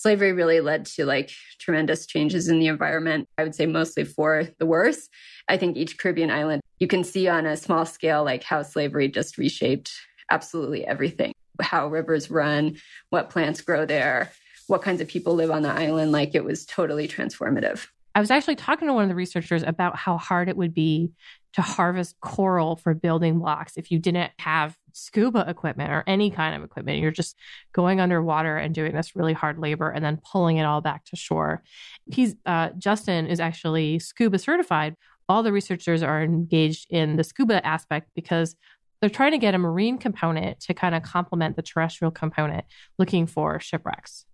slavery 0.00 0.32
really 0.32 0.60
led 0.60 0.86
to 0.86 1.04
like 1.04 1.30
tremendous 1.58 2.06
changes 2.06 2.48
in 2.48 2.58
the 2.58 2.68
environment. 2.68 3.28
I 3.36 3.42
would 3.42 3.54
say 3.54 3.66
mostly 3.66 4.04
for 4.04 4.48
the 4.58 4.64
worse. 4.64 5.10
I 5.46 5.58
think 5.58 5.76
each 5.76 5.98
Caribbean 5.98 6.30
island, 6.30 6.62
you 6.78 6.86
can 6.86 7.04
see 7.04 7.28
on 7.28 7.44
a 7.44 7.56
small 7.56 7.84
scale, 7.84 8.24
like 8.24 8.42
how 8.42 8.62
slavery 8.62 9.08
just 9.08 9.36
reshaped 9.36 9.92
absolutely 10.30 10.86
everything 10.86 11.32
how 11.60 11.88
rivers 11.88 12.30
run, 12.30 12.76
what 13.10 13.28
plants 13.28 13.60
grow 13.60 13.84
there, 13.84 14.32
what 14.66 14.80
kinds 14.80 15.02
of 15.02 15.08
people 15.08 15.34
live 15.34 15.50
on 15.50 15.60
the 15.60 15.68
island. 15.68 16.10
Like 16.12 16.34
it 16.34 16.44
was 16.44 16.64
totally 16.64 17.06
transformative. 17.06 17.86
I 18.14 18.20
was 18.20 18.30
actually 18.30 18.56
talking 18.56 18.88
to 18.88 18.94
one 18.94 19.04
of 19.04 19.08
the 19.08 19.14
researchers 19.14 19.62
about 19.62 19.96
how 19.96 20.16
hard 20.16 20.48
it 20.48 20.56
would 20.56 20.74
be 20.74 21.12
to 21.52 21.62
harvest 21.62 22.16
coral 22.20 22.76
for 22.76 22.94
building 22.94 23.38
blocks 23.38 23.76
if 23.76 23.90
you 23.90 23.98
didn't 23.98 24.32
have 24.38 24.76
scuba 24.94 25.44
equipment 25.48 25.90
or 25.90 26.04
any 26.06 26.30
kind 26.30 26.54
of 26.56 26.62
equipment. 26.62 26.98
You're 26.98 27.10
just 27.10 27.36
going 27.72 28.00
underwater 28.00 28.56
and 28.56 28.74
doing 28.74 28.94
this 28.94 29.16
really 29.16 29.32
hard 29.32 29.58
labor 29.58 29.90
and 29.90 30.04
then 30.04 30.20
pulling 30.30 30.56
it 30.58 30.64
all 30.64 30.80
back 30.80 31.04
to 31.06 31.16
shore. 31.16 31.62
He's 32.06 32.36
uh, 32.46 32.70
Justin 32.78 33.26
is 33.26 33.40
actually 33.40 33.98
scuba 33.98 34.38
certified. 34.38 34.96
All 35.28 35.42
the 35.42 35.52
researchers 35.52 36.02
are 36.02 36.22
engaged 36.22 36.86
in 36.90 37.16
the 37.16 37.24
scuba 37.24 37.64
aspect 37.64 38.10
because 38.14 38.56
they're 39.00 39.10
trying 39.10 39.32
to 39.32 39.38
get 39.38 39.54
a 39.54 39.58
marine 39.58 39.98
component 39.98 40.60
to 40.60 40.74
kind 40.74 40.94
of 40.94 41.02
complement 41.02 41.56
the 41.56 41.62
terrestrial 41.62 42.10
component, 42.10 42.64
looking 42.98 43.26
for 43.26 43.58
shipwrecks. 43.60 44.26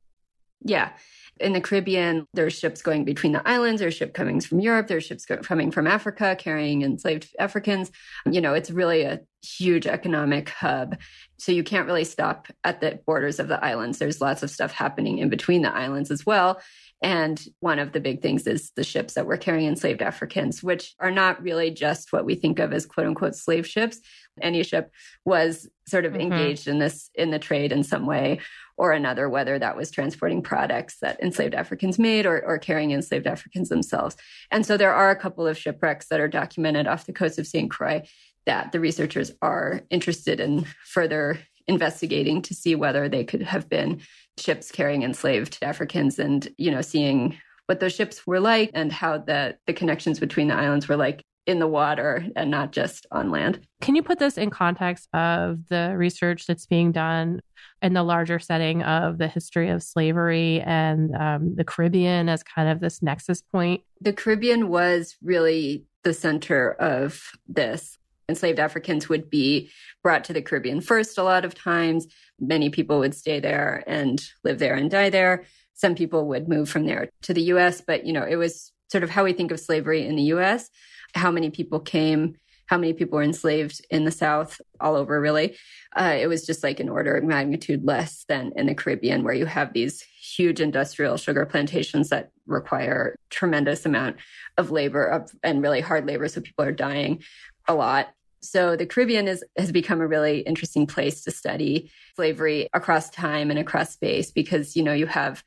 Yeah. 0.63 0.91
In 1.39 1.53
the 1.53 1.61
Caribbean, 1.61 2.27
there's 2.33 2.59
ships 2.59 2.81
going 2.81 3.05
between 3.05 3.33
the 3.33 3.47
islands, 3.47 3.81
there's 3.81 3.95
ships 3.95 4.13
coming 4.15 4.41
from 4.41 4.59
Europe, 4.59 4.89
there's 4.89 5.05
ships 5.05 5.27
coming 5.27 5.71
from 5.71 5.87
Africa 5.87 6.35
carrying 6.39 6.81
enslaved 6.81 7.29
Africans. 7.39 7.91
You 8.31 8.41
know, 8.41 8.55
it's 8.55 8.71
really 8.71 9.03
a 9.03 9.21
huge 9.47 9.87
economic 9.87 10.51
hub. 10.51 10.97
So 11.39 11.53
you 11.53 11.63
can't 11.63 11.87
really 11.87 12.05
stop 12.05 12.49
at 12.65 12.81
the 12.81 13.01
borders 13.07 13.39
of 13.39 13.49
the 13.49 13.63
islands. 13.65 13.99
There's 13.99 14.21
lots 14.21 14.43
of 14.43 14.51
stuff 14.51 14.73
happening 14.73 15.19
in 15.19 15.29
between 15.29 15.63
the 15.63 15.75
islands 15.75 16.11
as 16.11 16.25
well. 16.25 16.61
And 17.03 17.43
one 17.61 17.79
of 17.79 17.93
the 17.93 18.01
big 18.01 18.23
things 18.23 18.47
is 18.47 18.71
the 18.75 18.85
ships 18.85 19.15
that 19.15 19.27
were 19.27 19.37
carrying 19.37 19.69
enslaved 19.69 20.01
Africans, 20.01 20.63
which 20.63 20.95
are 20.99 21.11
not 21.11 21.43
really 21.43 21.71
just 21.71 22.13
what 22.13 22.25
we 22.25 22.35
think 22.35 22.59
of 22.59 22.73
as 22.73 22.87
quote 22.87 23.07
unquote 23.07 23.35
slave 23.35 23.67
ships. 23.67 24.01
Any 24.41 24.63
ship 24.63 24.91
was 25.25 25.69
sort 25.87 26.07
of 26.07 26.13
mm-hmm. 26.13 26.33
engaged 26.33 26.69
in 26.69 26.79
this, 26.79 27.11
in 27.15 27.31
the 27.31 27.39
trade 27.39 27.71
in 27.71 27.83
some 27.83 28.07
way 28.07 28.41
or 28.79 28.93
another, 28.93 29.29
whether 29.29 29.59
that 29.59 29.77
was 29.77 29.91
transporting 29.91 30.43
products 30.43 30.99
that 31.01 31.21
enslaved 31.21 31.55
Africans 31.55 31.99
made 31.99 32.27
or, 32.27 32.43
or 32.45 32.59
carrying 32.59 32.93
enslaved 32.93 33.27
Africans 33.27 33.69
themselves. 33.69 34.17
And 34.51 34.65
so 34.65 34.77
there 34.77 34.93
are 34.93 35.11
a 35.11 35.17
couple 35.17 35.47
of 35.47 35.59
shipwrecks 35.59 36.09
that 36.09 36.21
are 36.21 36.29
documented 36.29 36.87
off 36.87 37.07
the 37.07 37.13
coast 37.13 37.39
of 37.39 37.47
St. 37.47 37.71
Croix 37.71 38.03
that 38.47 38.73
the 38.73 38.81
researchers 38.81 39.33
are 39.43 39.83
interested 39.91 40.41
in 40.41 40.65
further 40.85 41.39
investigating 41.69 42.41
to 42.43 42.55
see 42.55 42.75
whether 42.75 43.09
they 43.09 43.25
could 43.25 43.43
have 43.43 43.69
been 43.69 44.01
ships 44.39 44.71
carrying 44.71 45.03
enslaved 45.03 45.59
Africans 45.63 46.19
and, 46.19 46.49
you 46.57 46.71
know, 46.71 46.81
seeing 46.81 47.37
what 47.67 47.81
those 47.81 47.95
ships 47.95 48.27
were 48.27 48.41
like 48.41 48.71
and 48.75 48.93
how 48.93 49.19
the, 49.19 49.57
the 49.67 49.73
connections 49.73 50.21
between 50.21 50.49
the 50.49 50.55
islands 50.55 50.89
were 50.89 50.97
like 50.97 51.25
in 51.47 51.59
the 51.59 51.67
water 51.67 52.27
and 52.35 52.51
not 52.51 52.73
just 52.73 53.07
on 53.11 53.31
land. 53.31 53.61
Can 53.81 53.95
you 53.95 54.03
put 54.03 54.19
this 54.19 54.37
in 54.37 54.51
context 54.51 55.09
of 55.13 55.67
the 55.69 55.95
research 55.97 56.47
that's 56.47 56.67
being 56.67 56.93
done 56.93 57.41
in 57.83 57.93
the 57.93 58.03
larger 58.03 58.39
setting 58.39 58.83
of 58.83 59.19
the 59.19 59.29
history 59.29 59.71
of 59.71 59.83
slavery 59.83 60.61
and 60.63 61.15
um, 61.15 61.55
the 61.55 61.65
Caribbean 61.65 62.29
as 62.29 62.43
kind 62.43 62.69
of 62.69 62.81
this 62.81 63.03
nexus 63.03 63.43
point? 63.43 63.83
The 64.01 64.13
Caribbean 64.13 64.69
was 64.69 65.17
really 65.23 65.85
the 66.03 66.15
center 66.15 66.73
of 66.73 67.31
this. 67.49 67.99
Enslaved 68.29 68.59
Africans 68.59 69.09
would 69.09 69.31
be 69.31 69.71
brought 70.03 70.25
to 70.25 70.33
the 70.33 70.43
Caribbean 70.43 70.81
first 70.81 71.19
a 71.19 71.23
lot 71.23 71.45
of 71.45 71.55
times. 71.55 72.07
Many 72.41 72.71
people 72.71 72.99
would 72.99 73.15
stay 73.15 73.41
there 73.41 73.85
and 73.87 74.23
live 74.43 74.59
there 74.59 74.75
and 74.75 74.91
die 74.91 75.11
there. 75.11 75.45
Some 75.75 75.95
people 75.95 76.27
would 76.29 76.49
move 76.49 76.69
from 76.69 76.87
there 76.87 77.11
to 77.23 77.35
the 77.35 77.43
US, 77.43 77.81
but 77.81 78.05
you 78.05 78.13
know, 78.13 78.25
it 78.25 78.37
was 78.37 78.73
sort 78.91 79.05
of 79.05 79.11
how 79.11 79.25
we 79.25 79.33
think 79.33 79.51
of 79.51 79.61
slavery 79.61 80.07
in 80.07 80.17
the 80.17 80.23
US 80.35 80.71
how 81.17 81.31
many 81.31 81.51
people 81.51 81.81
came, 81.81 82.37
how 82.67 82.77
many 82.77 82.93
people 82.93 83.17
were 83.17 83.23
enslaved 83.23 83.85
in 83.91 84.05
the 84.05 84.11
South, 84.11 84.61
all 84.81 84.97
over 84.97 85.21
really. 85.21 85.57
Uh, 85.95 86.17
it 86.21 86.27
was 86.27 86.45
just 86.45 86.63
like 86.63 86.81
an 86.81 86.89
order 86.89 87.17
of 87.17 87.25
magnitude 87.25 87.85
less 87.85 88.25
than 88.29 88.53
in 88.57 88.67
the 88.67 88.75
Caribbean, 88.75 89.23
where 89.23 89.35
you 89.35 89.47
have 89.47 89.73
these 89.73 90.03
huge 90.03 90.61
industrial 90.61 91.17
sugar 91.17 91.47
plantations 91.47 92.09
that 92.09 92.31
require 92.47 93.17
tremendous 93.31 93.87
amount 93.87 94.17
of 94.59 94.71
labor 94.71 95.05
of, 95.05 95.31
and 95.43 95.63
really 95.63 95.81
hard 95.81 96.07
labor. 96.07 96.29
So 96.29 96.41
people 96.41 96.65
are 96.65 96.73
dying 96.73 97.23
a 97.69 97.75
lot. 97.75 98.09
So 98.43 98.77
the 98.77 98.87
Caribbean 98.87 99.29
is, 99.29 99.45
has 99.59 99.73
become 99.73 100.01
a 100.01 100.07
really 100.07 100.41
interesting 100.41 100.87
place 100.87 101.23
to 101.25 101.31
study 101.31 101.91
slavery 102.15 102.69
across 102.73 103.11
time 103.11 103.51
and 103.51 103.59
across 103.59 103.93
space 103.93 104.31
because, 104.31 104.77
you 104.77 104.83
know, 104.83 104.93
you 104.93 105.07
have 105.07 105.43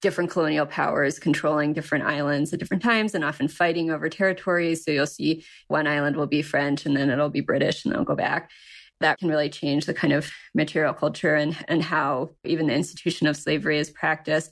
different 0.00 0.30
colonial 0.30 0.66
powers 0.66 1.18
controlling 1.18 1.72
different 1.72 2.04
islands 2.04 2.52
at 2.52 2.58
different 2.58 2.82
times 2.82 3.14
and 3.14 3.24
often 3.24 3.48
fighting 3.48 3.90
over 3.90 4.08
territories. 4.08 4.84
So 4.84 4.90
you'll 4.90 5.06
see 5.06 5.44
one 5.68 5.86
island 5.86 6.16
will 6.16 6.26
be 6.26 6.42
French 6.42 6.86
and 6.86 6.96
then 6.96 7.10
it'll 7.10 7.28
be 7.28 7.40
British 7.40 7.84
and 7.84 7.92
then 7.92 8.00
it'll 8.00 8.06
go 8.06 8.16
back. 8.16 8.50
That 9.00 9.18
can 9.18 9.28
really 9.28 9.50
change 9.50 9.86
the 9.86 9.94
kind 9.94 10.12
of 10.12 10.30
material 10.54 10.94
culture 10.94 11.34
and, 11.34 11.56
and 11.68 11.82
how 11.82 12.30
even 12.44 12.66
the 12.66 12.74
institution 12.74 13.26
of 13.26 13.36
slavery 13.36 13.78
is 13.78 13.90
practiced. 13.90 14.50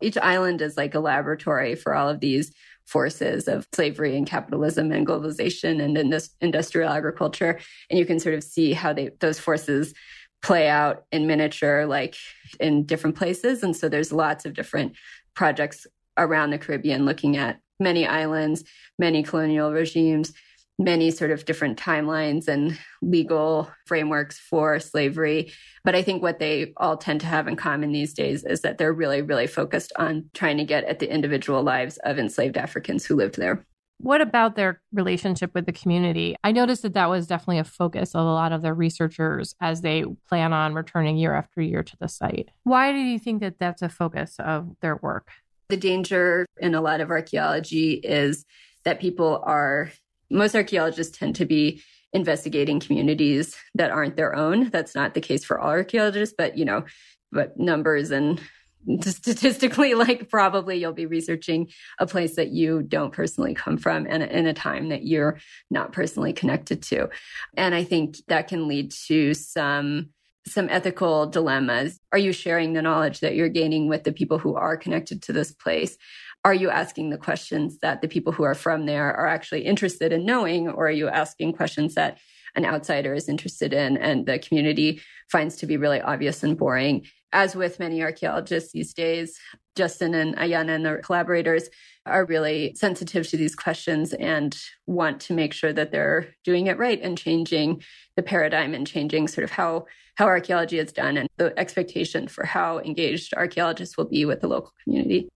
Each 0.00 0.18
island 0.18 0.62
is 0.62 0.76
like 0.76 0.94
a 0.94 1.00
laboratory 1.00 1.74
for 1.74 1.94
all 1.94 2.08
of 2.08 2.20
these 2.20 2.52
forces 2.88 3.48
of 3.48 3.66
slavery 3.74 4.16
and 4.16 4.26
capitalism 4.26 4.90
and 4.92 5.06
globalization 5.06 5.82
and 5.82 6.22
industrial 6.40 6.90
agriculture. 6.90 7.60
And 7.90 7.98
you 7.98 8.06
can 8.06 8.18
sort 8.18 8.34
of 8.34 8.42
see 8.42 8.72
how 8.72 8.92
they, 8.92 9.10
those 9.20 9.38
forces 9.38 9.92
play 10.40 10.68
out 10.68 11.04
in 11.12 11.26
miniature, 11.26 11.84
like 11.86 12.16
in 12.60 12.84
different 12.84 13.16
places. 13.16 13.62
And 13.62 13.76
so 13.76 13.88
there's 13.88 14.12
lots 14.12 14.46
of 14.46 14.54
different 14.54 14.94
projects 15.34 15.86
around 16.16 16.50
the 16.50 16.58
Caribbean 16.58 17.04
looking 17.04 17.36
at 17.36 17.60
many 17.78 18.06
islands, 18.06 18.64
many 18.98 19.22
colonial 19.22 19.72
regimes, 19.72 20.32
many 20.78 21.10
sort 21.10 21.30
of 21.30 21.44
different 21.44 21.78
timelines 21.78 22.46
and 22.46 22.78
legal 23.02 23.70
frameworks 23.86 24.38
for 24.38 24.78
slavery. 24.78 25.52
But 25.84 25.94
I 25.94 26.02
think 26.02 26.22
what 26.22 26.38
they 26.38 26.72
all 26.76 26.96
tend 26.96 27.20
to 27.22 27.26
have 27.26 27.48
in 27.48 27.56
common 27.56 27.92
these 27.92 28.14
days 28.14 28.44
is 28.44 28.60
that 28.60 28.78
they're 28.78 28.92
really, 28.92 29.20
really 29.20 29.48
focused 29.48 29.92
on 29.96 30.30
trying 30.34 30.56
to 30.58 30.64
get 30.64 30.84
at 30.84 31.00
the 31.00 31.12
individual 31.12 31.62
lives 31.62 31.98
of 32.04 32.18
enslaved 32.18 32.56
Africans 32.56 33.04
who 33.04 33.16
lived 33.16 33.36
there. 33.36 33.66
What 34.00 34.20
about 34.20 34.54
their 34.54 34.80
relationship 34.92 35.52
with 35.54 35.66
the 35.66 35.72
community? 35.72 36.36
I 36.44 36.52
noticed 36.52 36.82
that 36.82 36.94
that 36.94 37.10
was 37.10 37.26
definitely 37.26 37.58
a 37.58 37.64
focus 37.64 38.14
of 38.14 38.20
a 38.20 38.30
lot 38.30 38.52
of 38.52 38.62
the 38.62 38.72
researchers 38.72 39.56
as 39.60 39.80
they 39.80 40.04
plan 40.28 40.52
on 40.52 40.74
returning 40.74 41.16
year 41.16 41.34
after 41.34 41.60
year 41.60 41.82
to 41.82 41.96
the 41.98 42.06
site. 42.06 42.50
Why 42.62 42.92
do 42.92 42.98
you 42.98 43.18
think 43.18 43.40
that 43.40 43.58
that's 43.58 43.82
a 43.82 43.88
focus 43.88 44.36
of 44.38 44.76
their 44.82 44.94
work? 44.94 45.32
The 45.68 45.76
danger 45.76 46.46
in 46.60 46.76
a 46.76 46.80
lot 46.80 47.00
of 47.00 47.10
archaeology 47.10 47.94
is 47.94 48.44
that 48.84 49.00
people 49.00 49.42
are, 49.44 49.90
most 50.30 50.54
archaeologists 50.54 51.16
tend 51.16 51.36
to 51.36 51.46
be 51.46 51.82
investigating 52.12 52.80
communities 52.80 53.56
that 53.74 53.90
aren't 53.90 54.16
their 54.16 54.34
own. 54.34 54.70
That's 54.70 54.94
not 54.94 55.14
the 55.14 55.20
case 55.20 55.44
for 55.44 55.58
all 55.58 55.70
archaeologists, 55.70 56.34
but 56.36 56.56
you 56.56 56.64
know, 56.64 56.84
but 57.32 57.58
numbers 57.58 58.10
and 58.10 58.40
statistically 59.02 59.94
like 59.94 60.30
probably 60.30 60.78
you'll 60.78 60.92
be 60.92 61.06
researching 61.06 61.68
a 61.98 62.06
place 62.06 62.36
that 62.36 62.48
you 62.48 62.82
don't 62.82 63.12
personally 63.12 63.54
come 63.54 63.76
from 63.76 64.06
and 64.08 64.22
in 64.22 64.46
a 64.46 64.54
time 64.54 64.88
that 64.88 65.04
you're 65.04 65.38
not 65.70 65.92
personally 65.92 66.32
connected 66.32 66.82
to. 66.82 67.08
And 67.56 67.74
i 67.74 67.84
think 67.84 68.16
that 68.28 68.48
can 68.48 68.68
lead 68.68 68.92
to 69.08 69.34
some 69.34 70.10
some 70.46 70.68
ethical 70.70 71.26
dilemmas. 71.26 72.00
Are 72.10 72.18
you 72.18 72.32
sharing 72.32 72.72
the 72.72 72.80
knowledge 72.80 73.20
that 73.20 73.34
you're 73.34 73.50
gaining 73.50 73.86
with 73.86 74.04
the 74.04 74.12
people 74.12 74.38
who 74.38 74.54
are 74.54 74.78
connected 74.78 75.20
to 75.22 75.32
this 75.32 75.52
place 75.52 75.98
are 76.44 76.54
you 76.54 76.70
asking 76.70 77.10
the 77.10 77.18
questions 77.18 77.78
that 77.78 78.00
the 78.00 78.08
people 78.08 78.32
who 78.32 78.44
are 78.44 78.54
from 78.54 78.86
there 78.86 79.14
are 79.14 79.26
actually 79.26 79.62
interested 79.62 80.12
in 80.12 80.24
knowing 80.24 80.68
or 80.68 80.88
are 80.88 80.92
you 80.92 81.08
asking 81.08 81.52
questions 81.52 81.94
that 81.94 82.18
an 82.54 82.64
outsider 82.64 83.14
is 83.14 83.28
interested 83.28 83.72
in 83.72 83.96
and 83.96 84.26
the 84.26 84.38
community 84.38 85.00
finds 85.30 85.56
to 85.56 85.66
be 85.66 85.76
really 85.76 86.00
obvious 86.00 86.42
and 86.42 86.56
boring. 86.56 87.06
As 87.32 87.54
with 87.54 87.78
many 87.78 88.02
archaeologists 88.02 88.72
these 88.72 88.94
days, 88.94 89.38
Justin 89.76 90.14
and 90.14 90.34
Ayana 90.36 90.70
and 90.70 90.84
their 90.84 90.98
collaborators 90.98 91.68
are 92.06 92.24
really 92.24 92.74
sensitive 92.74 93.28
to 93.28 93.36
these 93.36 93.54
questions 93.54 94.14
and 94.14 94.58
want 94.86 95.20
to 95.20 95.34
make 95.34 95.52
sure 95.52 95.72
that 95.72 95.92
they're 95.92 96.34
doing 96.42 96.68
it 96.68 96.78
right 96.78 97.00
and 97.02 97.18
changing 97.18 97.82
the 98.16 98.22
paradigm 98.22 98.72
and 98.74 98.86
changing 98.86 99.28
sort 99.28 99.44
of 99.44 99.50
how 99.50 99.86
how 100.16 100.26
archaeology 100.26 100.80
is 100.80 100.90
done 100.90 101.16
and 101.16 101.28
the 101.36 101.56
expectation 101.56 102.26
for 102.26 102.44
how 102.44 102.80
engaged 102.80 103.32
archaeologists 103.34 103.96
will 103.96 104.08
be 104.08 104.24
with 104.24 104.40
the 104.40 104.48
local 104.48 104.72
community. 104.82 105.28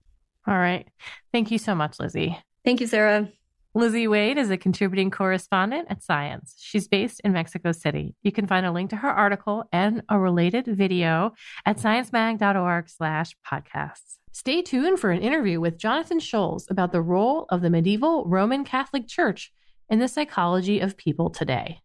All 0.47 0.57
right. 0.57 0.87
Thank 1.31 1.51
you 1.51 1.57
so 1.57 1.73
much, 1.73 1.99
Lizzie. 1.99 2.37
Thank 2.65 2.81
you, 2.81 2.87
Sarah. 2.87 3.29
Lizzie 3.75 4.07
Wade 4.07 4.37
is 4.37 4.51
a 4.51 4.57
contributing 4.57 5.09
correspondent 5.09 5.87
at 5.89 6.03
Science. 6.03 6.55
She's 6.59 6.87
based 6.87 7.21
in 7.21 7.33
Mexico 7.33 7.71
City. 7.71 8.13
You 8.21 8.31
can 8.31 8.45
find 8.45 8.67
a 8.67 8.71
link 8.71 8.91
to 8.91 8.97
her 8.97 9.09
article 9.09 9.63
and 9.71 10.03
a 10.09 10.19
related 10.19 10.67
video 10.67 11.33
at 11.65 11.77
sciencemag.org 11.77 12.87
slash 12.87 13.35
podcasts. 13.45 14.19
Stay 14.31 14.61
tuned 14.61 14.99
for 14.99 15.09
an 15.09 15.23
interview 15.23 15.59
with 15.59 15.79
Jonathan 15.79 16.19
Schulz 16.19 16.67
about 16.69 16.91
the 16.91 17.01
role 17.01 17.47
of 17.49 17.61
the 17.61 17.69
medieval 17.71 18.25
Roman 18.25 18.63
Catholic 18.63 19.07
Church 19.07 19.51
in 19.89 19.99
the 19.99 20.07
psychology 20.07 20.79
of 20.79 20.95
people 20.95 21.31
today. 21.31 21.79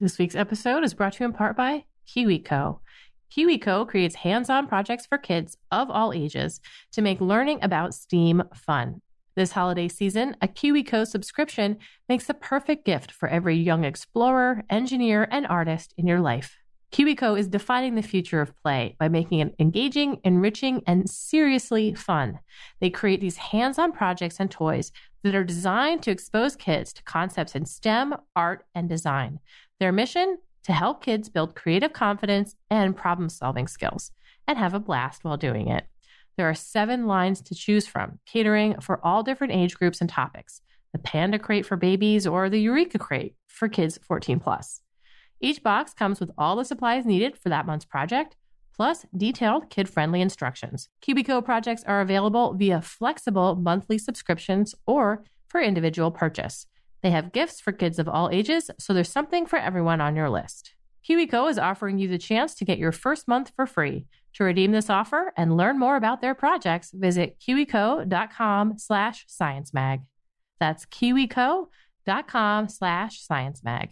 This 0.00 0.18
week's 0.18 0.36
episode 0.36 0.84
is 0.84 0.94
brought 0.94 1.14
to 1.14 1.24
you 1.24 1.26
in 1.26 1.32
part 1.32 1.56
by 1.56 1.84
KiwiCo. 2.08 2.78
KiwiCo 3.34 3.88
creates 3.88 4.14
hands 4.14 4.48
on 4.48 4.68
projects 4.68 5.06
for 5.06 5.18
kids 5.18 5.56
of 5.72 5.90
all 5.90 6.12
ages 6.12 6.60
to 6.92 7.02
make 7.02 7.20
learning 7.20 7.58
about 7.62 7.94
STEAM 7.94 8.44
fun. 8.54 9.00
This 9.34 9.52
holiday 9.52 9.88
season, 9.88 10.36
a 10.40 10.46
KiwiCo 10.46 11.04
subscription 11.04 11.78
makes 12.08 12.26
the 12.26 12.34
perfect 12.34 12.84
gift 12.84 13.10
for 13.10 13.28
every 13.28 13.56
young 13.56 13.82
explorer, 13.82 14.62
engineer, 14.70 15.26
and 15.32 15.48
artist 15.48 15.94
in 15.98 16.06
your 16.06 16.20
life. 16.20 16.56
KiwiCo 16.92 17.36
is 17.36 17.48
defining 17.48 17.96
the 17.96 18.02
future 18.02 18.40
of 18.40 18.56
play 18.62 18.94
by 19.00 19.08
making 19.08 19.40
it 19.40 19.56
engaging, 19.58 20.20
enriching, 20.22 20.82
and 20.86 21.10
seriously 21.10 21.92
fun. 21.92 22.38
They 22.80 22.90
create 22.90 23.20
these 23.20 23.38
hands 23.38 23.80
on 23.80 23.90
projects 23.90 24.38
and 24.38 24.48
toys 24.48 24.92
that 25.24 25.34
are 25.34 25.42
designed 25.42 26.04
to 26.04 26.12
expose 26.12 26.54
kids 26.54 26.92
to 26.92 27.02
concepts 27.02 27.56
in 27.56 27.66
STEM, 27.66 28.14
art, 28.36 28.64
and 28.76 28.88
design. 28.88 29.40
Their 29.80 29.90
mission? 29.90 30.38
To 30.64 30.72
help 30.72 31.02
kids 31.02 31.28
build 31.28 31.54
creative 31.54 31.92
confidence 31.92 32.56
and 32.70 32.96
problem 32.96 33.28
solving 33.28 33.68
skills 33.68 34.10
and 34.46 34.58
have 34.58 34.74
a 34.74 34.80
blast 34.80 35.24
while 35.24 35.36
doing 35.36 35.68
it. 35.68 35.84
There 36.36 36.48
are 36.48 36.54
seven 36.54 37.06
lines 37.06 37.40
to 37.42 37.54
choose 37.54 37.86
from, 37.86 38.18
catering 38.26 38.80
for 38.80 39.04
all 39.04 39.22
different 39.22 39.52
age 39.52 39.76
groups 39.76 40.00
and 40.00 40.10
topics 40.10 40.60
the 40.92 40.98
Panda 41.00 41.40
Crate 41.40 41.66
for 41.66 41.76
babies 41.76 42.24
or 42.24 42.48
the 42.48 42.60
Eureka 42.60 43.00
Crate 43.00 43.34
for 43.48 43.68
kids 43.68 43.98
14 44.02 44.38
plus. 44.38 44.80
Each 45.40 45.60
box 45.60 45.92
comes 45.92 46.20
with 46.20 46.30
all 46.38 46.54
the 46.54 46.64
supplies 46.64 47.04
needed 47.04 47.36
for 47.36 47.48
that 47.48 47.66
month's 47.66 47.84
project, 47.84 48.36
plus 48.76 49.04
detailed 49.16 49.70
kid 49.70 49.88
friendly 49.88 50.20
instructions. 50.20 50.88
KiwiCo 51.02 51.44
projects 51.44 51.82
are 51.84 52.00
available 52.00 52.54
via 52.54 52.80
flexible 52.80 53.56
monthly 53.56 53.98
subscriptions 53.98 54.74
or 54.86 55.24
for 55.48 55.60
individual 55.60 56.12
purchase. 56.12 56.66
They 57.04 57.10
have 57.10 57.32
gifts 57.32 57.60
for 57.60 57.70
kids 57.70 57.98
of 57.98 58.08
all 58.08 58.30
ages, 58.30 58.70
so 58.78 58.94
there's 58.94 59.10
something 59.10 59.44
for 59.44 59.58
everyone 59.58 60.00
on 60.00 60.16
your 60.16 60.30
list. 60.30 60.72
KiwiCo 61.06 61.50
is 61.50 61.58
offering 61.58 61.98
you 61.98 62.08
the 62.08 62.16
chance 62.16 62.54
to 62.54 62.64
get 62.64 62.78
your 62.78 62.92
first 62.92 63.28
month 63.28 63.52
for 63.54 63.66
free. 63.66 64.06
To 64.36 64.44
redeem 64.44 64.72
this 64.72 64.88
offer 64.88 65.34
and 65.36 65.54
learn 65.54 65.78
more 65.78 65.96
about 65.96 66.22
their 66.22 66.34
projects, 66.34 66.92
visit 66.94 67.36
kiwico.com 67.46 68.78
slash 68.78 69.26
sciencemag. 69.26 70.04
That's 70.58 70.86
kiwico.com 70.86 72.68
slash 72.70 73.26
sciencemag. 73.26 73.88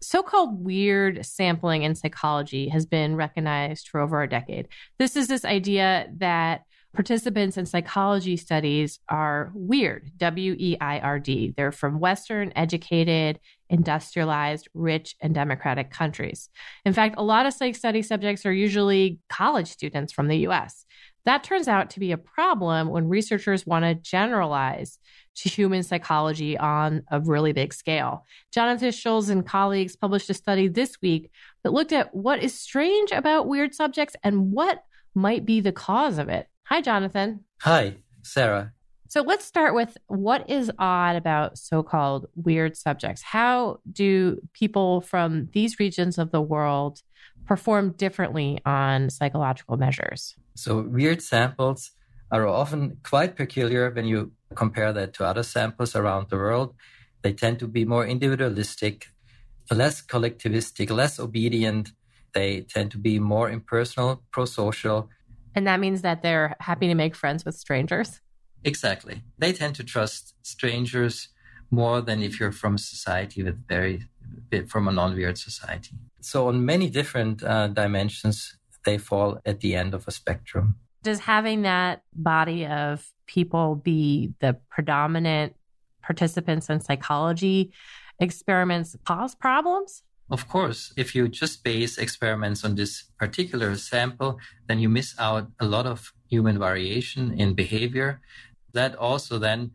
So 0.00 0.22
called 0.22 0.64
weird 0.64 1.26
sampling 1.26 1.82
in 1.82 1.96
psychology 1.96 2.68
has 2.68 2.86
been 2.86 3.16
recognized 3.16 3.88
for 3.88 3.98
over 3.98 4.22
a 4.22 4.28
decade. 4.28 4.68
This 5.00 5.16
is 5.16 5.26
this 5.26 5.44
idea 5.44 6.06
that 6.18 6.60
participants 6.96 7.56
in 7.56 7.66
psychology 7.66 8.36
studies 8.36 8.98
are 9.08 9.52
weird, 9.54 10.10
W 10.16 10.56
E 10.58 10.76
I 10.80 10.98
R 10.98 11.20
D. 11.20 11.54
They're 11.56 11.70
from 11.70 12.00
Western, 12.00 12.52
educated, 12.56 13.38
industrialized, 13.68 14.68
rich, 14.74 15.14
and 15.20 15.34
democratic 15.34 15.90
countries. 15.90 16.48
In 16.84 16.92
fact, 16.92 17.14
a 17.18 17.22
lot 17.22 17.46
of 17.46 17.52
psych 17.52 17.76
study 17.76 18.02
subjects 18.02 18.46
are 18.46 18.52
usually 18.52 19.20
college 19.28 19.68
students 19.68 20.12
from 20.12 20.28
the 20.28 20.38
US. 20.48 20.86
That 21.26 21.44
turns 21.44 21.68
out 21.68 21.90
to 21.90 22.00
be 22.00 22.12
a 22.12 22.18
problem 22.18 22.88
when 22.88 23.08
researchers 23.08 23.66
want 23.66 23.84
to 23.84 23.94
generalize 23.94 24.98
to 25.36 25.48
human 25.48 25.82
psychology 25.82 26.56
on 26.56 27.02
a 27.10 27.20
really 27.20 27.52
big 27.52 27.74
scale. 27.74 28.24
Jonathan 28.52 28.90
Schulz 28.90 29.28
and 29.28 29.46
colleagues 29.46 29.96
published 29.96 30.30
a 30.30 30.34
study 30.34 30.68
this 30.68 30.96
week 31.02 31.30
that 31.62 31.72
looked 31.72 31.92
at 31.92 32.14
what 32.14 32.42
is 32.42 32.58
strange 32.58 33.10
about 33.12 33.48
weird 33.48 33.74
subjects 33.74 34.16
and 34.22 34.52
what 34.52 34.82
might 35.16 35.44
be 35.44 35.60
the 35.60 35.72
cause 35.72 36.18
of 36.18 36.28
it. 36.28 36.48
Hi, 36.64 36.80
Jonathan. 36.80 37.44
Hi, 37.62 37.96
Sarah. 38.22 38.72
So 39.08 39.22
let's 39.22 39.44
start 39.44 39.74
with 39.74 39.96
what 40.08 40.48
is 40.50 40.70
odd 40.78 41.16
about 41.16 41.58
so 41.58 41.82
called 41.82 42.26
weird 42.34 42.76
subjects? 42.76 43.22
How 43.22 43.78
do 43.90 44.40
people 44.52 45.00
from 45.00 45.48
these 45.52 45.78
regions 45.78 46.18
of 46.18 46.32
the 46.32 46.42
world 46.42 47.02
perform 47.46 47.92
differently 47.92 48.58
on 48.66 49.10
psychological 49.10 49.76
measures? 49.76 50.34
So, 50.54 50.80
weird 50.80 51.22
samples 51.22 51.92
are 52.32 52.46
often 52.48 52.98
quite 53.04 53.36
peculiar 53.36 53.90
when 53.90 54.06
you 54.06 54.32
compare 54.54 54.92
that 54.92 55.12
to 55.14 55.24
other 55.24 55.42
samples 55.42 55.94
around 55.94 56.28
the 56.28 56.36
world. 56.36 56.74
They 57.22 57.32
tend 57.32 57.58
to 57.60 57.68
be 57.68 57.84
more 57.84 58.06
individualistic, 58.06 59.06
less 59.70 60.02
collectivistic, 60.02 60.90
less 60.90 61.20
obedient. 61.20 61.92
They 62.36 62.60
tend 62.74 62.90
to 62.90 62.98
be 62.98 63.18
more 63.18 63.48
impersonal, 63.50 64.22
pro 64.30 64.44
social, 64.44 65.08
and 65.56 65.66
that 65.66 65.80
means 65.80 66.02
that 66.02 66.22
they're 66.22 66.54
happy 66.60 66.86
to 66.86 66.94
make 66.94 67.16
friends 67.16 67.46
with 67.46 67.54
strangers? 67.56 68.20
Exactly. 68.62 69.22
They 69.38 69.54
tend 69.54 69.74
to 69.76 69.84
trust 69.84 70.34
strangers 70.42 71.28
more 71.70 72.02
than 72.02 72.22
if 72.22 72.38
you're 72.38 72.52
from 72.52 72.74
a 72.74 72.78
society 72.78 73.42
with 73.42 73.66
very, 73.66 74.04
from 74.68 74.86
a 74.86 74.92
non 74.92 75.14
weird 75.14 75.38
society. 75.38 75.92
So, 76.20 76.48
on 76.48 76.64
many 76.64 76.90
different 76.90 77.42
uh, 77.42 77.68
dimensions, 77.68 78.58
they 78.84 78.98
fall 78.98 79.40
at 79.46 79.60
the 79.60 79.74
end 79.74 79.94
of 79.94 80.06
a 80.06 80.10
spectrum. 80.10 80.76
Does 81.02 81.20
having 81.20 81.62
that 81.62 82.02
body 82.12 82.66
of 82.66 83.08
people 83.26 83.76
be 83.76 84.34
the 84.40 84.58
predominant 84.68 85.56
participants 86.02 86.68
in 86.68 86.80
psychology 86.80 87.72
experiments 88.20 88.94
cause 89.06 89.34
problems? 89.34 90.02
Of 90.30 90.48
course, 90.48 90.92
if 90.96 91.14
you 91.14 91.28
just 91.28 91.62
base 91.62 91.98
experiments 91.98 92.64
on 92.64 92.74
this 92.74 93.04
particular 93.18 93.76
sample, 93.76 94.38
then 94.66 94.78
you 94.80 94.88
miss 94.88 95.14
out 95.18 95.48
a 95.60 95.66
lot 95.66 95.86
of 95.86 96.12
human 96.28 96.58
variation 96.58 97.38
in 97.38 97.54
behavior. 97.54 98.20
That 98.72 98.96
also 98.96 99.38
then 99.38 99.70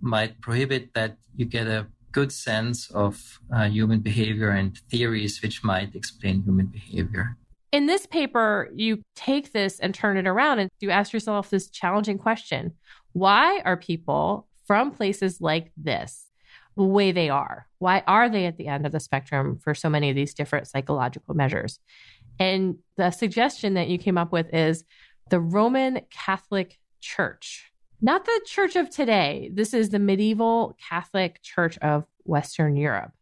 might 0.00 0.40
prohibit 0.40 0.94
that 0.94 1.16
you 1.34 1.44
get 1.44 1.66
a 1.66 1.88
good 2.12 2.32
sense 2.32 2.90
of 2.90 3.40
uh, 3.52 3.68
human 3.68 4.00
behavior 4.00 4.50
and 4.50 4.78
theories 4.90 5.42
which 5.42 5.64
might 5.64 5.94
explain 5.94 6.42
human 6.42 6.66
behavior. 6.66 7.36
In 7.72 7.86
this 7.86 8.06
paper, 8.06 8.70
you 8.74 9.02
take 9.16 9.52
this 9.52 9.80
and 9.80 9.92
turn 9.92 10.16
it 10.16 10.26
around 10.26 10.60
and 10.60 10.70
you 10.80 10.90
ask 10.90 11.12
yourself 11.12 11.50
this 11.50 11.68
challenging 11.68 12.16
question 12.16 12.72
Why 13.12 13.60
are 13.64 13.76
people 13.76 14.46
from 14.66 14.92
places 14.92 15.40
like 15.40 15.72
this 15.76 16.25
the 16.76 16.82
way 16.82 17.12
they 17.12 17.28
are? 17.28 17.66
Why 17.78 18.02
are 18.06 18.28
they 18.28 18.46
at 18.46 18.56
the 18.56 18.68
end 18.68 18.86
of 18.86 18.92
the 18.92 19.00
spectrum 19.00 19.58
for 19.62 19.74
so 19.74 19.88
many 19.88 20.10
of 20.10 20.16
these 20.16 20.34
different 20.34 20.68
psychological 20.68 21.34
measures? 21.34 21.78
And 22.38 22.76
the 22.96 23.10
suggestion 23.10 23.74
that 23.74 23.88
you 23.88 23.98
came 23.98 24.18
up 24.18 24.32
with 24.32 24.52
is 24.52 24.84
the 25.30 25.40
Roman 25.40 26.00
Catholic 26.10 26.78
Church, 27.00 27.72
not 28.00 28.24
the 28.24 28.40
church 28.46 28.76
of 28.76 28.90
today. 28.90 29.50
This 29.52 29.72
is 29.72 29.90
the 29.90 29.98
medieval 29.98 30.76
Catholic 30.88 31.40
Church 31.42 31.78
of 31.78 32.04
Western 32.24 32.76
Europe. 32.76 33.12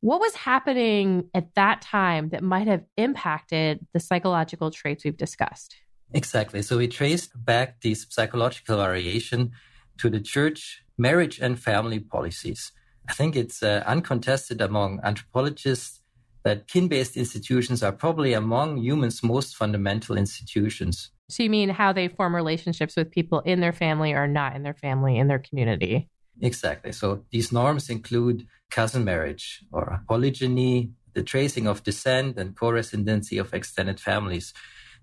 What 0.00 0.20
was 0.20 0.34
happening 0.34 1.28
at 1.34 1.54
that 1.56 1.82
time 1.82 2.28
that 2.28 2.42
might 2.42 2.68
have 2.68 2.84
impacted 2.96 3.84
the 3.92 3.98
psychological 3.98 4.70
traits 4.70 5.04
we've 5.04 5.16
discussed? 5.16 5.74
Exactly. 6.14 6.62
So 6.62 6.78
we 6.78 6.86
traced 6.86 7.32
back 7.34 7.80
this 7.80 8.06
psychological 8.08 8.76
variation 8.76 9.50
to 9.98 10.08
the 10.08 10.20
church 10.20 10.84
marriage 10.98 11.38
and 11.38 11.58
family 11.58 12.00
policies. 12.00 12.72
I 13.08 13.14
think 13.14 13.36
it's 13.36 13.62
uh, 13.62 13.82
uncontested 13.86 14.60
among 14.60 15.00
anthropologists 15.02 16.00
that 16.44 16.68
kin 16.68 16.88
based 16.88 17.16
institutions 17.16 17.82
are 17.82 17.92
probably 17.92 18.32
among 18.32 18.78
humans' 18.78 19.22
most 19.22 19.56
fundamental 19.56 20.16
institutions. 20.16 21.10
So, 21.30 21.42
you 21.42 21.50
mean 21.50 21.68
how 21.68 21.92
they 21.92 22.08
form 22.08 22.34
relationships 22.34 22.96
with 22.96 23.10
people 23.10 23.40
in 23.40 23.60
their 23.60 23.72
family 23.72 24.12
or 24.12 24.26
not 24.26 24.56
in 24.56 24.62
their 24.62 24.74
family, 24.74 25.18
in 25.18 25.28
their 25.28 25.38
community? 25.38 26.08
Exactly. 26.40 26.92
So, 26.92 27.24
these 27.30 27.52
norms 27.52 27.90
include 27.90 28.46
cousin 28.70 29.04
marriage 29.04 29.64
or 29.72 30.02
polygyny, 30.08 30.90
the 31.14 31.22
tracing 31.22 31.66
of 31.66 31.82
descent, 31.82 32.38
and 32.38 32.56
co 32.56 32.70
residency 32.70 33.38
of 33.38 33.52
extended 33.52 34.00
families. 34.00 34.54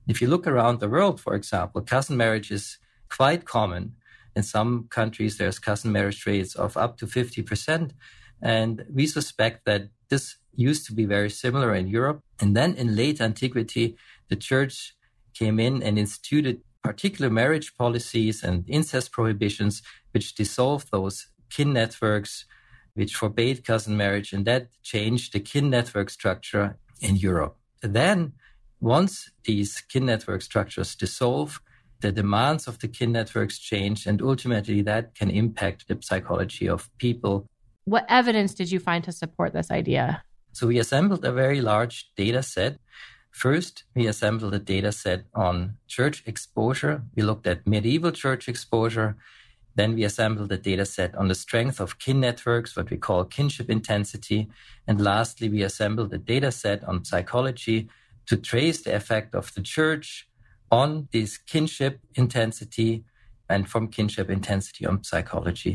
If 0.08 0.22
you 0.22 0.28
look 0.28 0.48
around 0.48 0.80
the 0.80 0.90
world, 0.90 1.20
for 1.20 1.34
example, 1.36 1.82
cousin 1.82 2.18
marriage 2.18 2.52
is 2.52 2.78
quite 3.10 3.46
common. 3.46 3.96
In 4.36 4.44
some 4.44 4.88
countries, 4.90 5.38
there's 5.38 5.60
cousin 5.60 5.92
marriage 5.92 6.26
rates 6.26 6.56
of 6.56 6.76
up 6.78 6.98
to 6.98 7.08
50%. 7.08 7.92
And 8.42 8.86
we 8.94 9.08
suspect 9.08 9.66
that 9.66 9.90
this 10.10 10.36
used 10.54 10.86
to 10.88 10.94
be 10.94 11.06
very 11.06 11.30
similar 11.30 11.74
in 11.74 11.88
Europe. 11.88 12.22
And 12.40 12.56
then 12.56 12.76
in 12.76 12.96
late 12.96 13.22
antiquity, 13.22 13.96
the 14.30 14.36
church 14.36 14.94
came 15.34 15.60
in 15.60 15.82
and 15.82 15.98
instituted 15.98 16.62
particular 16.84 17.32
marriage 17.32 17.76
policies 17.76 18.44
and 18.44 18.64
incest 18.70 19.12
prohibitions, 19.12 19.82
which 20.12 20.36
dissolved 20.36 20.92
those 20.92 21.28
kin 21.50 21.74
networks, 21.74 22.46
which 22.94 23.16
forbade 23.16 23.66
cousin 23.66 23.98
marriage. 23.98 24.34
And 24.34 24.46
that 24.46 24.68
changed 24.84 25.34
the 25.34 25.40
kin 25.40 25.70
network 25.70 26.10
structure 26.10 26.78
in 27.02 27.16
Europe. 27.16 27.58
Then 27.82 28.34
once 28.80 29.32
these 29.46 29.82
kin 29.82 30.06
network 30.06 30.42
structures 30.42 30.96
dissolve, 30.96 31.60
the 32.06 32.12
demands 32.12 32.68
of 32.68 32.78
the 32.78 32.88
kin 32.88 33.12
networks 33.12 33.58
change, 33.58 34.06
and 34.06 34.22
ultimately 34.22 34.84
that 34.84 35.16
can 35.16 35.32
impact 35.32 35.88
the 35.88 35.98
psychology 36.02 36.70
of 36.70 36.88
people. 37.00 37.48
What 37.86 38.06
evidence 38.08 38.54
did 38.54 38.70
you 38.72 38.80
find 38.80 39.04
to 39.06 39.12
support 39.12 39.54
this 39.54 39.72
idea? 39.72 40.22
So 40.52 40.68
we 40.68 40.78
assembled 40.78 41.26
a 41.26 41.32
very 41.32 41.62
large 41.62 42.12
data 42.16 42.44
set. 42.44 42.78
First, 43.32 43.86
we 43.96 44.06
assembled 44.06 44.54
a 44.54 44.60
data 44.60 44.92
set 44.92 45.26
on 45.34 45.78
church 45.88 46.22
exposure. 46.28 47.02
We 47.16 47.24
looked 47.24 47.48
at 47.48 47.66
medieval 47.66 48.12
church 48.12 48.48
exposure. 48.48 49.18
Then 49.74 49.96
we 49.96 50.04
assembled 50.04 50.52
a 50.52 50.60
data 50.60 50.86
set 50.86 51.16
on 51.16 51.28
the 51.28 51.42
strength 51.46 51.80
of 51.80 51.98
kin 51.98 52.20
networks, 52.20 52.78
what 52.78 52.92
we 52.92 52.98
call 52.98 53.26
kinship 53.26 53.68
intensity. 53.68 54.48
And 54.88 55.02
lastly, 55.02 55.50
we 55.50 55.64
assembled 55.64 56.14
a 56.14 56.20
data 56.20 56.52
set 56.52 56.84
on 56.84 57.04
psychology 57.04 57.90
to 58.28 58.38
trace 58.38 58.84
the 58.84 58.96
effect 58.96 59.34
of 59.34 59.52
the 59.56 59.64
church 59.64 60.30
on 60.82 61.08
this 61.12 61.38
kinship 61.38 62.00
intensity 62.16 62.92
and 63.48 63.62
from 63.72 63.88
kinship 63.88 64.30
intensity 64.30 64.84
on 64.86 65.04
psychology. 65.04 65.74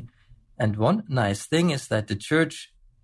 And 0.58 0.76
one 0.76 1.04
nice 1.08 1.42
thing 1.46 1.70
is 1.70 1.88
that 1.88 2.06
the 2.08 2.16
church 2.30 2.54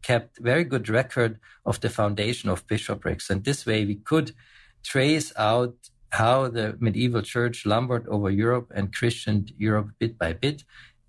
kept 0.02 0.38
very 0.50 0.64
good 0.64 0.86
record 1.00 1.32
of 1.64 1.80
the 1.80 1.88
foundation 1.88 2.50
of 2.50 2.66
bishoprics. 2.66 3.30
And 3.30 3.44
this 3.44 3.64
way 3.64 3.86
we 3.86 3.96
could 4.10 4.28
trace 4.92 5.32
out 5.36 5.74
how 6.10 6.36
the 6.48 6.76
medieval 6.86 7.22
church 7.22 7.64
lumbered 7.64 8.06
over 8.08 8.30
Europe 8.30 8.68
and 8.76 8.94
Christianed 8.94 9.52
Europe 9.56 9.88
bit 9.98 10.18
by 10.18 10.34
bit. 10.34 10.64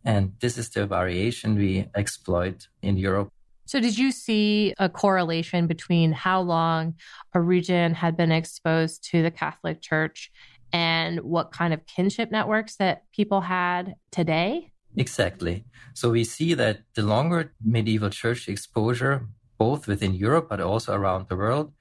And 0.05 0.23
this 0.39 0.57
is 0.57 0.69
the 0.69 0.87
variation 0.87 1.57
we 1.57 1.89
exploit 1.95 2.67
in 2.81 2.95
Europe 2.97 3.29
so, 3.67 3.81
did 3.81 3.97
you 3.97 4.13
see 4.13 4.73
a 4.79 4.87
correlation 4.87 5.67
between 5.67 6.13
how 6.13 6.39
long 6.39 6.95
a 7.33 7.41
region 7.41 7.93
had 7.93 8.15
been 8.15 8.31
exposed 8.31 9.03
to 9.11 9.21
the 9.21 9.29
Catholic 9.29 9.81
Church 9.81 10.31
and 10.73 11.21
what 11.21 11.51
kind 11.51 11.73
of 11.73 11.85
kinship 11.85 12.31
networks 12.31 12.75
that 12.77 13.03
people 13.13 13.41
had 13.41 13.95
today? 14.11 14.71
Exactly. 14.95 15.65
So, 15.93 16.09
we 16.09 16.23
see 16.23 16.53
that 16.55 16.81
the 16.95 17.03
longer 17.03 17.53
medieval 17.63 18.09
church 18.09 18.47
exposure, 18.47 19.27
both 19.57 19.87
within 19.87 20.13
Europe 20.13 20.47
but 20.49 20.61
also 20.61 20.93
around 20.93 21.27
the 21.27 21.35
world, 21.35 21.73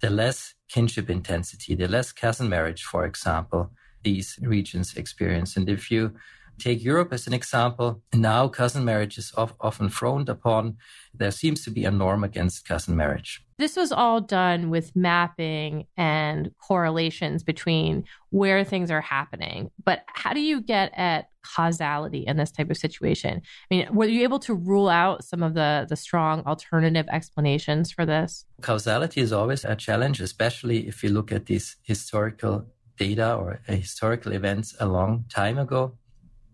the 0.00 0.10
less 0.10 0.54
kinship 0.68 1.08
intensity, 1.08 1.74
the 1.74 1.88
less 1.88 2.12
cousin 2.12 2.48
marriage, 2.48 2.82
for 2.82 3.04
example, 3.04 3.70
these 4.02 4.38
regions 4.42 4.96
experience. 4.96 5.56
And 5.56 5.68
if 5.68 5.90
you 5.90 6.14
Take 6.58 6.84
Europe 6.84 7.12
as 7.12 7.26
an 7.26 7.34
example. 7.34 8.02
Now, 8.12 8.48
cousin 8.48 8.84
marriage 8.84 9.18
is 9.18 9.32
often 9.36 9.88
frowned 9.88 10.28
upon. 10.28 10.76
There 11.12 11.30
seems 11.30 11.64
to 11.64 11.70
be 11.70 11.84
a 11.84 11.90
norm 11.90 12.24
against 12.24 12.66
cousin 12.66 12.96
marriage. 12.96 13.44
This 13.58 13.76
was 13.76 13.92
all 13.92 14.20
done 14.20 14.70
with 14.70 14.96
mapping 14.96 15.86
and 15.96 16.50
correlations 16.58 17.44
between 17.44 18.04
where 18.30 18.64
things 18.64 18.90
are 18.90 19.00
happening. 19.00 19.70
But 19.84 20.02
how 20.06 20.32
do 20.32 20.40
you 20.40 20.60
get 20.60 20.92
at 20.96 21.28
causality 21.44 22.24
in 22.26 22.36
this 22.36 22.50
type 22.50 22.70
of 22.70 22.76
situation? 22.76 23.42
I 23.70 23.74
mean, 23.74 23.94
were 23.94 24.06
you 24.06 24.22
able 24.24 24.40
to 24.40 24.54
rule 24.54 24.88
out 24.88 25.24
some 25.24 25.42
of 25.42 25.54
the, 25.54 25.86
the 25.88 25.96
strong 25.96 26.42
alternative 26.46 27.06
explanations 27.12 27.92
for 27.92 28.04
this? 28.04 28.44
Causality 28.60 29.20
is 29.20 29.32
always 29.32 29.64
a 29.64 29.76
challenge, 29.76 30.20
especially 30.20 30.88
if 30.88 31.04
you 31.04 31.10
look 31.10 31.30
at 31.30 31.46
these 31.46 31.76
historical 31.82 32.66
data 32.96 33.34
or 33.34 33.60
uh, 33.68 33.72
historical 33.72 34.32
events 34.32 34.74
a 34.80 34.86
long 34.86 35.24
time 35.28 35.58
ago. 35.58 35.96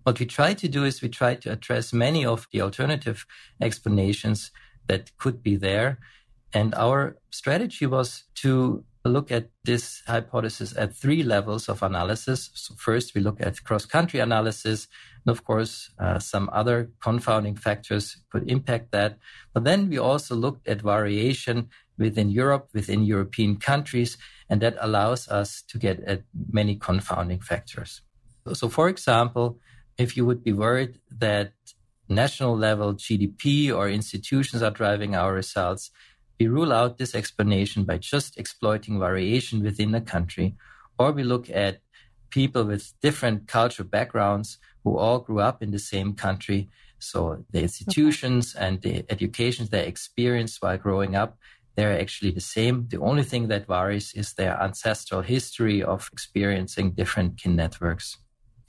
What 0.04 0.18
we 0.18 0.26
try 0.26 0.54
to 0.54 0.68
do 0.68 0.84
is 0.84 1.02
we 1.02 1.08
try 1.08 1.34
to 1.34 1.52
address 1.52 1.92
many 1.92 2.24
of 2.24 2.48
the 2.52 2.62
alternative 2.62 3.26
explanations 3.60 4.50
that 4.88 5.16
could 5.18 5.42
be 5.42 5.56
there. 5.56 5.98
And 6.52 6.74
our 6.74 7.16
strategy 7.30 7.86
was 7.86 8.24
to 8.36 8.84
look 9.04 9.30
at 9.30 9.48
this 9.64 10.02
hypothesis 10.06 10.74
at 10.76 10.94
three 10.94 11.22
levels 11.22 11.68
of 11.68 11.82
analysis. 11.82 12.50
So 12.54 12.74
first, 12.74 13.14
we 13.14 13.20
look 13.20 13.40
at 13.40 13.62
cross-country 13.64 14.20
analysis, 14.20 14.88
and 15.24 15.30
of 15.30 15.44
course, 15.44 15.90
uh, 15.98 16.18
some 16.18 16.50
other 16.52 16.90
confounding 17.00 17.56
factors 17.56 18.18
could 18.30 18.50
impact 18.50 18.92
that. 18.92 19.18
But 19.54 19.64
then 19.64 19.88
we 19.88 19.98
also 19.98 20.34
looked 20.34 20.68
at 20.68 20.82
variation 20.82 21.70
within 21.96 22.30
Europe, 22.30 22.68
within 22.74 23.04
European 23.04 23.56
countries, 23.56 24.18
and 24.48 24.60
that 24.60 24.76
allows 24.80 25.28
us 25.28 25.62
to 25.68 25.78
get 25.78 26.00
at 26.00 26.22
many 26.52 26.76
confounding 26.76 27.40
factors. 27.40 28.02
So, 28.52 28.68
for 28.68 28.88
example, 28.88 29.58
if 30.00 30.16
you 30.16 30.24
would 30.24 30.42
be 30.42 30.52
worried 30.52 30.98
that 31.18 31.52
national 32.08 32.56
level 32.56 32.94
GDP 32.94 33.72
or 33.74 33.88
institutions 33.88 34.62
are 34.62 34.70
driving 34.70 35.14
our 35.14 35.32
results, 35.34 35.90
we 36.38 36.48
rule 36.48 36.72
out 36.72 36.96
this 36.96 37.14
explanation 37.14 37.84
by 37.84 37.98
just 37.98 38.38
exploiting 38.38 38.98
variation 38.98 39.62
within 39.62 39.94
a 39.94 40.00
country, 40.00 40.54
or 40.98 41.12
we 41.12 41.22
look 41.22 41.50
at 41.50 41.82
people 42.30 42.64
with 42.64 42.94
different 43.02 43.46
cultural 43.46 43.86
backgrounds 43.86 44.58
who 44.82 44.96
all 44.96 45.18
grew 45.18 45.40
up 45.40 45.62
in 45.62 45.70
the 45.70 45.78
same 45.78 46.14
country. 46.14 46.70
So 46.98 47.44
the 47.50 47.62
institutions 47.62 48.56
okay. 48.56 48.64
and 48.64 48.80
the 48.80 49.04
educations 49.10 49.68
they 49.68 49.86
experienced 49.86 50.62
while 50.62 50.78
growing 50.78 51.14
up, 51.14 51.36
they're 51.76 52.00
actually 52.00 52.30
the 52.30 52.40
same. 52.40 52.86
The 52.88 53.00
only 53.00 53.22
thing 53.22 53.48
that 53.48 53.66
varies 53.66 54.14
is 54.14 54.32
their 54.32 54.60
ancestral 54.62 55.20
history 55.20 55.82
of 55.82 56.08
experiencing 56.10 56.92
different 56.92 57.36
kin 57.36 57.54
networks. 57.54 58.16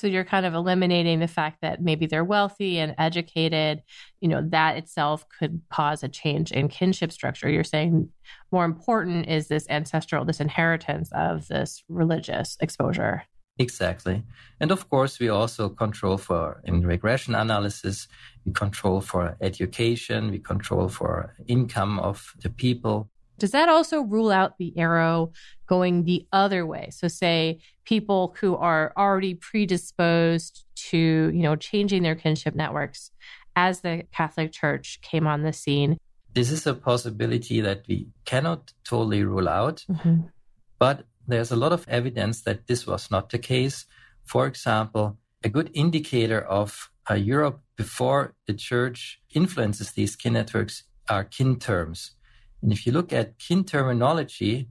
So 0.01 0.07
you're 0.07 0.25
kind 0.25 0.47
of 0.47 0.55
eliminating 0.55 1.19
the 1.19 1.27
fact 1.27 1.59
that 1.61 1.79
maybe 1.79 2.07
they're 2.07 2.23
wealthy 2.23 2.79
and 2.79 2.95
educated. 2.97 3.83
You 4.19 4.29
know, 4.29 4.41
that 4.49 4.75
itself 4.77 5.27
could 5.29 5.61
cause 5.71 6.01
a 6.03 6.09
change 6.09 6.51
in 6.51 6.69
kinship 6.69 7.11
structure. 7.11 7.47
You're 7.47 7.63
saying 7.63 8.09
more 8.51 8.65
important 8.65 9.27
is 9.27 9.47
this 9.47 9.67
ancestral, 9.69 10.25
this 10.25 10.39
inheritance 10.39 11.11
of 11.13 11.47
this 11.49 11.83
religious 11.87 12.57
exposure. 12.59 13.25
Exactly. 13.59 14.23
And 14.59 14.71
of 14.71 14.89
course, 14.89 15.19
we 15.19 15.29
also 15.29 15.69
control 15.69 16.17
for 16.17 16.61
in 16.63 16.81
regression 16.81 17.35
analysis, 17.35 18.07
we 18.43 18.53
control 18.53 19.01
for 19.01 19.37
education, 19.39 20.31
we 20.31 20.39
control 20.39 20.89
for 20.89 21.35
income 21.45 21.99
of 21.99 22.33
the 22.41 22.49
people. 22.49 23.11
Does 23.41 23.51
that 23.51 23.69
also 23.69 24.01
rule 24.01 24.29
out 24.29 24.59
the 24.59 24.71
arrow 24.77 25.33
going 25.65 26.03
the 26.03 26.27
other 26.31 26.63
way? 26.63 26.89
So, 26.91 27.07
say 27.07 27.57
people 27.85 28.35
who 28.39 28.55
are 28.55 28.93
already 28.95 29.33
predisposed 29.33 30.63
to, 30.89 30.97
you 31.33 31.41
know, 31.41 31.55
changing 31.55 32.03
their 32.03 32.13
kinship 32.13 32.53
networks 32.53 33.09
as 33.55 33.81
the 33.81 34.03
Catholic 34.11 34.51
Church 34.51 34.99
came 35.01 35.25
on 35.25 35.41
the 35.41 35.53
scene. 35.53 35.97
This 36.31 36.51
is 36.51 36.67
a 36.67 36.75
possibility 36.75 37.61
that 37.61 37.83
we 37.87 38.09
cannot 38.25 38.73
totally 38.83 39.23
rule 39.23 39.49
out, 39.49 39.85
mm-hmm. 39.89 40.27
but 40.77 41.05
there's 41.27 41.51
a 41.51 41.55
lot 41.55 41.73
of 41.73 41.87
evidence 41.87 42.43
that 42.43 42.67
this 42.67 42.85
was 42.85 43.09
not 43.09 43.31
the 43.31 43.39
case. 43.39 43.87
For 44.23 44.45
example, 44.45 45.17
a 45.43 45.49
good 45.49 45.71
indicator 45.73 46.41
of 46.41 46.91
uh, 47.09 47.15
Europe 47.15 47.59
before 47.75 48.35
the 48.45 48.53
church 48.53 49.19
influences 49.33 49.93
these 49.93 50.15
kin 50.15 50.33
networks 50.33 50.83
are 51.09 51.23
kin 51.23 51.57
terms. 51.57 52.11
And 52.61 52.71
if 52.71 52.85
you 52.85 52.91
look 52.91 53.11
at 53.11 53.39
kin 53.39 53.63
terminology 53.63 54.69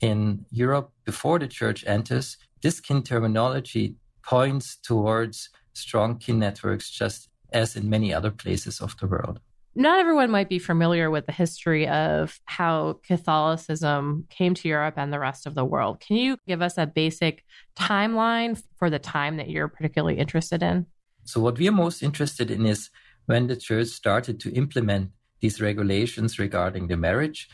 in 0.00 0.46
Europe 0.50 0.92
before 1.04 1.38
the 1.38 1.48
church 1.48 1.84
enters, 1.86 2.36
this 2.62 2.80
kin 2.80 3.02
terminology 3.02 3.96
points 4.22 4.76
towards 4.76 5.48
strong 5.72 6.18
kin 6.18 6.38
networks, 6.38 6.90
just 6.90 7.28
as 7.52 7.76
in 7.76 7.88
many 7.88 8.12
other 8.12 8.30
places 8.30 8.80
of 8.80 8.96
the 8.98 9.06
world. 9.06 9.40
Not 9.74 10.00
everyone 10.00 10.30
might 10.30 10.48
be 10.48 10.58
familiar 10.58 11.10
with 11.10 11.26
the 11.26 11.32
history 11.32 11.86
of 11.86 12.40
how 12.44 13.00
Catholicism 13.04 14.26
came 14.28 14.54
to 14.54 14.68
Europe 14.68 14.94
and 14.96 15.12
the 15.12 15.20
rest 15.20 15.46
of 15.46 15.54
the 15.54 15.64
world. 15.64 16.00
Can 16.00 16.16
you 16.16 16.36
give 16.46 16.60
us 16.60 16.76
a 16.76 16.86
basic 16.86 17.44
timeline 17.78 18.60
for 18.78 18.90
the 18.90 18.98
time 18.98 19.36
that 19.36 19.48
you're 19.48 19.68
particularly 19.68 20.18
interested 20.18 20.62
in? 20.62 20.86
So, 21.24 21.40
what 21.40 21.58
we 21.58 21.68
are 21.68 21.72
most 21.72 22.02
interested 22.02 22.50
in 22.50 22.66
is 22.66 22.90
when 23.26 23.46
the 23.46 23.56
church 23.56 23.88
started 23.88 24.40
to 24.40 24.52
implement 24.52 25.12
these 25.40 25.60
regulations 25.60 26.38
regarding 26.38 26.88
the 26.88 26.96
marriage. 26.96 27.48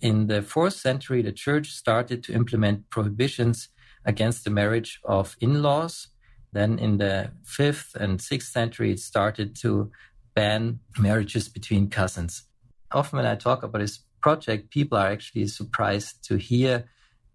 In 0.00 0.26
the 0.28 0.42
fourth 0.42 0.74
century, 0.74 1.22
the 1.22 1.32
church 1.32 1.72
started 1.72 2.22
to 2.24 2.32
implement 2.32 2.88
prohibitions 2.90 3.68
against 4.04 4.44
the 4.44 4.50
marriage 4.50 5.00
of 5.04 5.36
in 5.40 5.62
laws. 5.62 6.08
Then 6.52 6.78
in 6.78 6.98
the 6.98 7.30
fifth 7.44 7.94
and 7.94 8.20
sixth 8.20 8.50
century, 8.50 8.92
it 8.92 9.00
started 9.00 9.54
to 9.56 9.90
ban 10.34 10.80
marriages 10.98 11.48
between 11.48 11.90
cousins. 11.90 12.44
Often, 12.92 13.18
when 13.18 13.26
I 13.26 13.36
talk 13.36 13.62
about 13.62 13.80
this 13.80 14.00
project, 14.20 14.70
people 14.70 14.98
are 14.98 15.08
actually 15.08 15.46
surprised 15.46 16.24
to 16.28 16.36
hear 16.36 16.84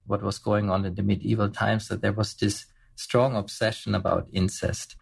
what 0.06 0.22
was 0.22 0.38
going 0.38 0.70
on 0.70 0.86
in 0.86 0.96
the 0.96 1.04
medieval 1.04 1.50
times, 1.50 1.88
that 1.88 2.02
there 2.02 2.14
was 2.14 2.34
this 2.36 2.66
strong 2.96 3.36
obsession 3.36 3.96
about 3.96 4.28
incest. 4.32 4.96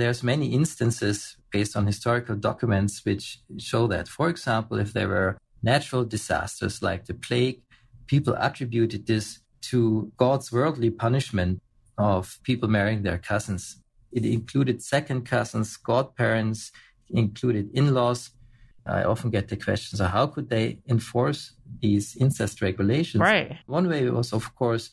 There's 0.00 0.22
many 0.22 0.46
instances 0.60 1.36
based 1.52 1.76
on 1.76 1.86
historical 1.86 2.34
documents 2.34 3.04
which 3.04 3.40
show 3.58 3.86
that. 3.88 4.08
For 4.08 4.30
example, 4.30 4.78
if 4.78 4.94
there 4.94 5.08
were 5.08 5.36
natural 5.62 6.04
disasters 6.06 6.80
like 6.80 7.04
the 7.04 7.12
plague, 7.12 7.60
people 8.06 8.34
attributed 8.38 9.06
this 9.06 9.40
to 9.70 10.10
God's 10.16 10.50
worldly 10.50 10.88
punishment 10.88 11.60
of 11.98 12.38
people 12.44 12.66
marrying 12.66 13.02
their 13.02 13.18
cousins. 13.18 13.76
It 14.10 14.24
included 14.24 14.82
second 14.82 15.26
cousins, 15.26 15.76
godparents, 15.76 16.72
included 17.10 17.68
in-laws. 17.74 18.30
I 18.86 19.04
often 19.04 19.28
get 19.28 19.48
the 19.48 19.58
question, 19.58 19.98
so 19.98 20.06
how 20.06 20.28
could 20.28 20.48
they 20.48 20.78
enforce 20.88 21.52
these 21.82 22.16
incest 22.16 22.62
regulations? 22.62 23.20
Right. 23.20 23.58
One 23.66 23.86
way 23.86 24.08
was, 24.08 24.32
of 24.32 24.54
course, 24.54 24.90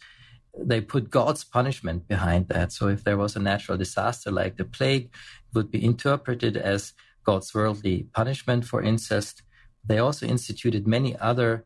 they 0.59 0.81
put 0.81 1.09
God's 1.09 1.43
punishment 1.43 2.07
behind 2.07 2.47
that. 2.49 2.71
So 2.71 2.87
if 2.87 3.03
there 3.03 3.17
was 3.17 3.35
a 3.35 3.39
natural 3.39 3.77
disaster 3.77 4.31
like 4.31 4.57
the 4.57 4.65
plague, 4.65 5.05
it 5.05 5.55
would 5.55 5.71
be 5.71 5.83
interpreted 5.83 6.57
as 6.57 6.93
God's 7.23 7.53
worldly 7.53 8.07
punishment 8.13 8.65
for 8.65 8.81
incest. 8.81 9.43
They 9.85 9.99
also 9.99 10.25
instituted 10.25 10.87
many 10.87 11.15
other 11.17 11.65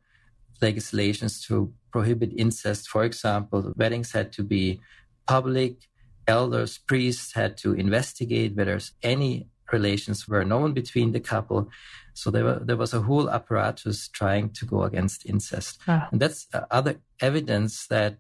legislations 0.62 1.46
to 1.48 1.74
prohibit 1.92 2.32
incest. 2.36 2.90
For 2.90 3.04
example, 3.04 3.74
weddings 3.76 4.12
had 4.12 4.32
to 4.34 4.44
be 4.44 4.80
public. 5.28 5.88
Elders, 6.28 6.78
priests 6.78 7.34
had 7.34 7.58
to 7.58 7.74
investigate 7.74 8.56
whether 8.56 8.80
any 9.02 9.48
relations 9.72 10.28
were 10.28 10.46
known 10.46 10.74
between 10.74 11.12
the 11.12 11.20
couple. 11.20 11.70
So 12.14 12.30
there, 12.30 12.44
were, 12.44 12.60
there 12.60 12.78
was 12.78 12.94
a 12.94 13.02
whole 13.02 13.30
apparatus 13.30 14.08
trying 14.08 14.50
to 14.52 14.66
go 14.66 14.84
against 14.84 15.26
incest. 15.26 15.80
Oh. 15.88 16.08
And 16.12 16.22
that's 16.22 16.48
uh, 16.54 16.66
other 16.70 17.00
evidence 17.20 17.88
that 17.88 18.18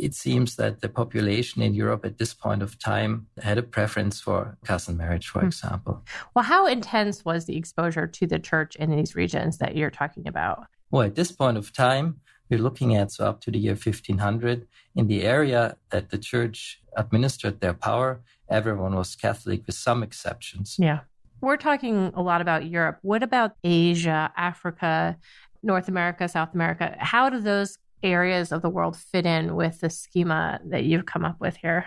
it 0.00 0.14
seems 0.14 0.56
that 0.56 0.80
the 0.80 0.88
population 0.88 1.62
in 1.62 1.74
Europe 1.74 2.04
at 2.04 2.18
this 2.18 2.34
point 2.34 2.62
of 2.62 2.78
time 2.78 3.26
had 3.42 3.58
a 3.58 3.62
preference 3.62 4.20
for 4.20 4.56
cousin 4.64 4.96
marriage, 4.96 5.28
for 5.28 5.42
mm. 5.42 5.46
example. 5.46 6.02
Well, 6.34 6.44
how 6.44 6.66
intense 6.66 7.24
was 7.24 7.46
the 7.46 7.56
exposure 7.56 8.06
to 8.06 8.26
the 8.26 8.38
church 8.38 8.76
in 8.76 8.90
these 8.90 9.14
regions 9.14 9.58
that 9.58 9.76
you're 9.76 9.90
talking 9.90 10.26
about? 10.26 10.66
Well, 10.90 11.02
at 11.02 11.14
this 11.14 11.30
point 11.30 11.56
of 11.56 11.72
time, 11.72 12.20
we're 12.50 12.58
looking 12.58 12.96
at 12.96 13.12
so 13.12 13.26
up 13.26 13.40
to 13.42 13.50
the 13.50 13.58
year 13.58 13.74
1500 13.74 14.66
in 14.96 15.06
the 15.06 15.22
area 15.22 15.76
that 15.90 16.10
the 16.10 16.18
church 16.18 16.82
administered 16.96 17.60
their 17.60 17.72
power 17.72 18.20
everyone 18.48 18.94
was 18.94 19.14
catholic 19.14 19.62
with 19.66 19.76
some 19.76 20.02
exceptions 20.02 20.76
yeah 20.78 21.00
we're 21.40 21.56
talking 21.56 22.10
a 22.14 22.22
lot 22.22 22.40
about 22.40 22.66
europe 22.66 22.98
what 23.02 23.22
about 23.22 23.52
asia 23.62 24.32
africa 24.36 25.16
north 25.62 25.88
america 25.88 26.28
south 26.28 26.52
america 26.52 26.96
how 26.98 27.30
do 27.30 27.40
those 27.40 27.78
areas 28.02 28.52
of 28.52 28.62
the 28.62 28.70
world 28.70 28.96
fit 28.96 29.26
in 29.26 29.54
with 29.54 29.80
the 29.80 29.90
schema 29.90 30.60
that 30.64 30.84
you've 30.84 31.06
come 31.06 31.24
up 31.24 31.36
with 31.40 31.56
here 31.56 31.86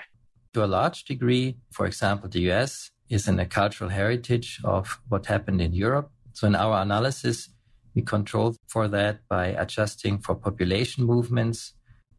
to 0.53 0.63
a 0.63 0.67
large 0.67 1.05
degree 1.05 1.57
for 1.71 1.85
example 1.85 2.29
the 2.29 2.51
us 2.51 2.91
is 3.09 3.27
in 3.27 3.39
a 3.39 3.45
cultural 3.45 3.89
heritage 3.89 4.59
of 4.63 4.99
what 5.09 5.25
happened 5.25 5.61
in 5.61 5.73
europe 5.73 6.11
so 6.33 6.47
in 6.47 6.55
our 6.55 6.81
analysis 6.81 7.49
we 7.95 8.01
control 8.01 8.55
for 8.67 8.87
that 8.87 9.19
by 9.29 9.47
adjusting 9.47 10.19
for 10.19 10.35
population 10.35 11.03
movements. 11.05 11.73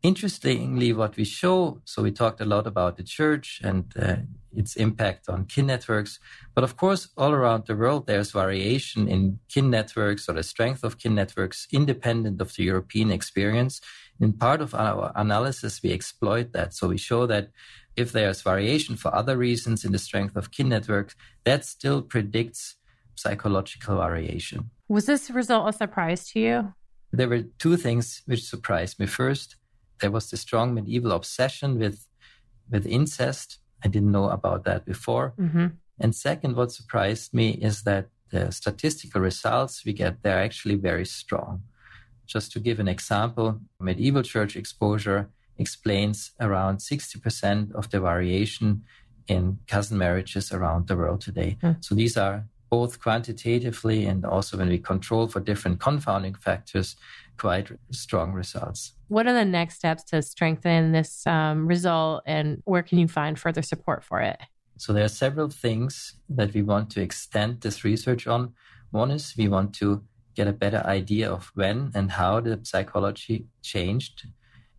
Interestingly, 0.04 0.92
what 0.92 1.16
we 1.16 1.24
show, 1.24 1.80
so 1.86 2.02
we 2.02 2.12
talked 2.12 2.42
a 2.42 2.44
lot 2.44 2.66
about 2.66 2.98
the 2.98 3.02
church 3.02 3.62
and 3.64 3.90
uh, 3.98 4.16
its 4.54 4.76
impact 4.76 5.30
on 5.30 5.46
kin 5.46 5.64
networks. 5.64 6.20
But 6.54 6.62
of 6.62 6.76
course, 6.76 7.08
all 7.16 7.32
around 7.32 7.64
the 7.64 7.74
world, 7.74 8.06
there's 8.06 8.30
variation 8.30 9.08
in 9.08 9.38
kin 9.48 9.70
networks 9.70 10.28
or 10.28 10.34
the 10.34 10.42
strength 10.42 10.84
of 10.84 10.98
kin 10.98 11.14
networks 11.14 11.66
independent 11.72 12.38
of 12.42 12.54
the 12.54 12.64
European 12.64 13.10
experience. 13.10 13.80
In 14.20 14.34
part 14.34 14.60
of 14.60 14.74
our 14.74 15.10
analysis, 15.16 15.82
we 15.82 15.90
exploit 15.90 16.52
that. 16.52 16.74
So 16.74 16.88
we 16.88 16.98
show 16.98 17.24
that 17.24 17.48
if 17.96 18.12
there's 18.12 18.42
variation 18.42 18.96
for 18.96 19.14
other 19.14 19.38
reasons 19.38 19.86
in 19.86 19.92
the 19.92 19.98
strength 19.98 20.36
of 20.36 20.50
kin 20.50 20.68
networks, 20.68 21.16
that 21.44 21.64
still 21.64 22.02
predicts 22.02 22.76
psychological 23.14 23.96
variation. 23.96 24.68
Was 24.86 25.06
this 25.06 25.30
result 25.30 25.66
a 25.66 25.72
surprise 25.72 26.28
to 26.32 26.40
you? 26.40 26.74
There 27.10 27.30
were 27.30 27.44
two 27.58 27.78
things 27.78 28.20
which 28.26 28.44
surprised 28.44 29.00
me. 29.00 29.06
First, 29.06 29.56
there 30.00 30.10
was 30.10 30.30
the 30.30 30.36
strong 30.36 30.74
medieval 30.74 31.12
obsession 31.12 31.78
with 31.78 32.06
with 32.70 32.86
incest. 32.86 33.58
I 33.84 33.88
didn't 33.88 34.12
know 34.12 34.30
about 34.30 34.64
that 34.64 34.84
before. 34.84 35.34
Mm-hmm. 35.38 35.66
And 36.00 36.14
second, 36.14 36.56
what 36.56 36.72
surprised 36.72 37.34
me 37.34 37.50
is 37.50 37.82
that 37.82 38.08
the 38.30 38.50
statistical 38.50 39.20
results 39.20 39.84
we 39.84 39.92
get 39.92 40.22
they're 40.22 40.42
actually 40.42 40.76
very 40.76 41.06
strong. 41.06 41.62
Just 42.26 42.52
to 42.52 42.60
give 42.60 42.80
an 42.80 42.88
example, 42.88 43.60
medieval 43.78 44.22
church 44.22 44.56
exposure 44.56 45.30
explains 45.58 46.32
around 46.40 46.78
60% 46.78 47.72
of 47.74 47.90
the 47.90 48.00
variation 48.00 48.82
in 49.28 49.58
cousin 49.66 49.98
marriages 49.98 50.52
around 50.52 50.88
the 50.88 50.96
world 50.96 51.20
today. 51.20 51.56
Mm. 51.62 51.84
So 51.84 51.94
these 51.94 52.16
are 52.16 52.46
both 52.74 53.00
quantitatively 53.00 54.04
and 54.04 54.24
also 54.24 54.52
when 54.58 54.68
we 54.68 54.78
control 54.92 55.28
for 55.28 55.38
different 55.38 55.78
confounding 55.78 56.34
factors, 56.34 56.96
quite 57.38 57.68
strong 57.92 58.32
results. 58.32 58.80
What 59.06 59.28
are 59.28 59.32
the 59.32 59.44
next 59.44 59.76
steps 59.76 60.02
to 60.10 60.20
strengthen 60.22 60.90
this 60.90 61.24
um, 61.24 61.68
result 61.68 62.24
and 62.26 62.46
where 62.64 62.82
can 62.82 62.98
you 62.98 63.06
find 63.06 63.38
further 63.38 63.62
support 63.62 64.02
for 64.02 64.20
it? 64.20 64.38
So 64.76 64.92
there 64.92 65.04
are 65.04 65.20
several 65.24 65.50
things 65.50 66.14
that 66.28 66.52
we 66.52 66.62
want 66.62 66.90
to 66.94 67.00
extend 67.00 67.60
this 67.60 67.84
research 67.84 68.26
on. 68.26 68.54
One 68.90 69.12
is 69.12 69.34
we 69.38 69.46
want 69.46 69.72
to 69.74 70.02
get 70.34 70.48
a 70.48 70.60
better 70.64 70.82
idea 70.84 71.30
of 71.30 71.52
when 71.54 71.92
and 71.94 72.10
how 72.10 72.40
the 72.40 72.58
psychology 72.64 73.46
changed. 73.62 74.26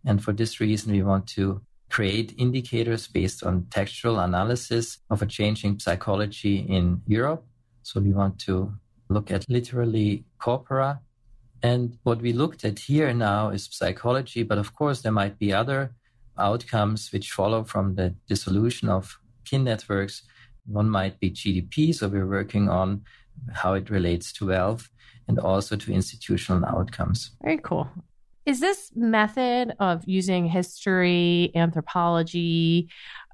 And 0.04 0.22
for 0.22 0.32
this 0.34 0.60
reason, 0.60 0.92
we 0.92 1.02
want 1.02 1.26
to 1.38 1.62
create 1.88 2.34
indicators 2.36 3.08
based 3.08 3.42
on 3.42 3.68
textual 3.70 4.18
analysis 4.18 4.98
of 5.08 5.22
a 5.22 5.26
changing 5.38 5.78
psychology 5.78 6.56
in 6.58 7.00
Europe 7.06 7.46
so 7.86 8.00
we 8.00 8.12
want 8.12 8.36
to 8.40 8.72
look 9.08 9.30
at 9.30 9.48
literally 9.48 10.24
corpora. 10.40 11.00
And 11.62 11.96
what 12.02 12.20
we 12.20 12.32
looked 12.32 12.64
at 12.64 12.80
here 12.80 13.14
now 13.14 13.50
is 13.50 13.68
psychology, 13.70 14.42
but 14.42 14.58
of 14.58 14.74
course 14.74 15.02
there 15.02 15.12
might 15.12 15.38
be 15.38 15.52
other 15.52 15.94
outcomes 16.36 17.12
which 17.12 17.30
follow 17.30 17.62
from 17.62 17.94
the 17.94 18.12
dissolution 18.26 18.88
of 18.88 19.16
kin 19.44 19.62
networks. 19.62 20.22
One 20.66 20.90
might 20.90 21.20
be 21.20 21.30
GDP, 21.30 21.94
so 21.94 22.08
we're 22.08 22.26
working 22.26 22.68
on 22.68 23.04
how 23.52 23.74
it 23.74 23.88
relates 23.88 24.32
to 24.32 24.48
wealth 24.48 24.90
and 25.28 25.38
also 25.38 25.76
to 25.76 25.92
institutional 25.92 26.64
outcomes. 26.64 27.36
Very 27.40 27.58
cool. 27.58 27.88
Is 28.46 28.58
this 28.58 28.90
method 28.96 29.74
of 29.78 30.02
using 30.06 30.46
history, 30.46 31.52
anthropology, 31.54 32.88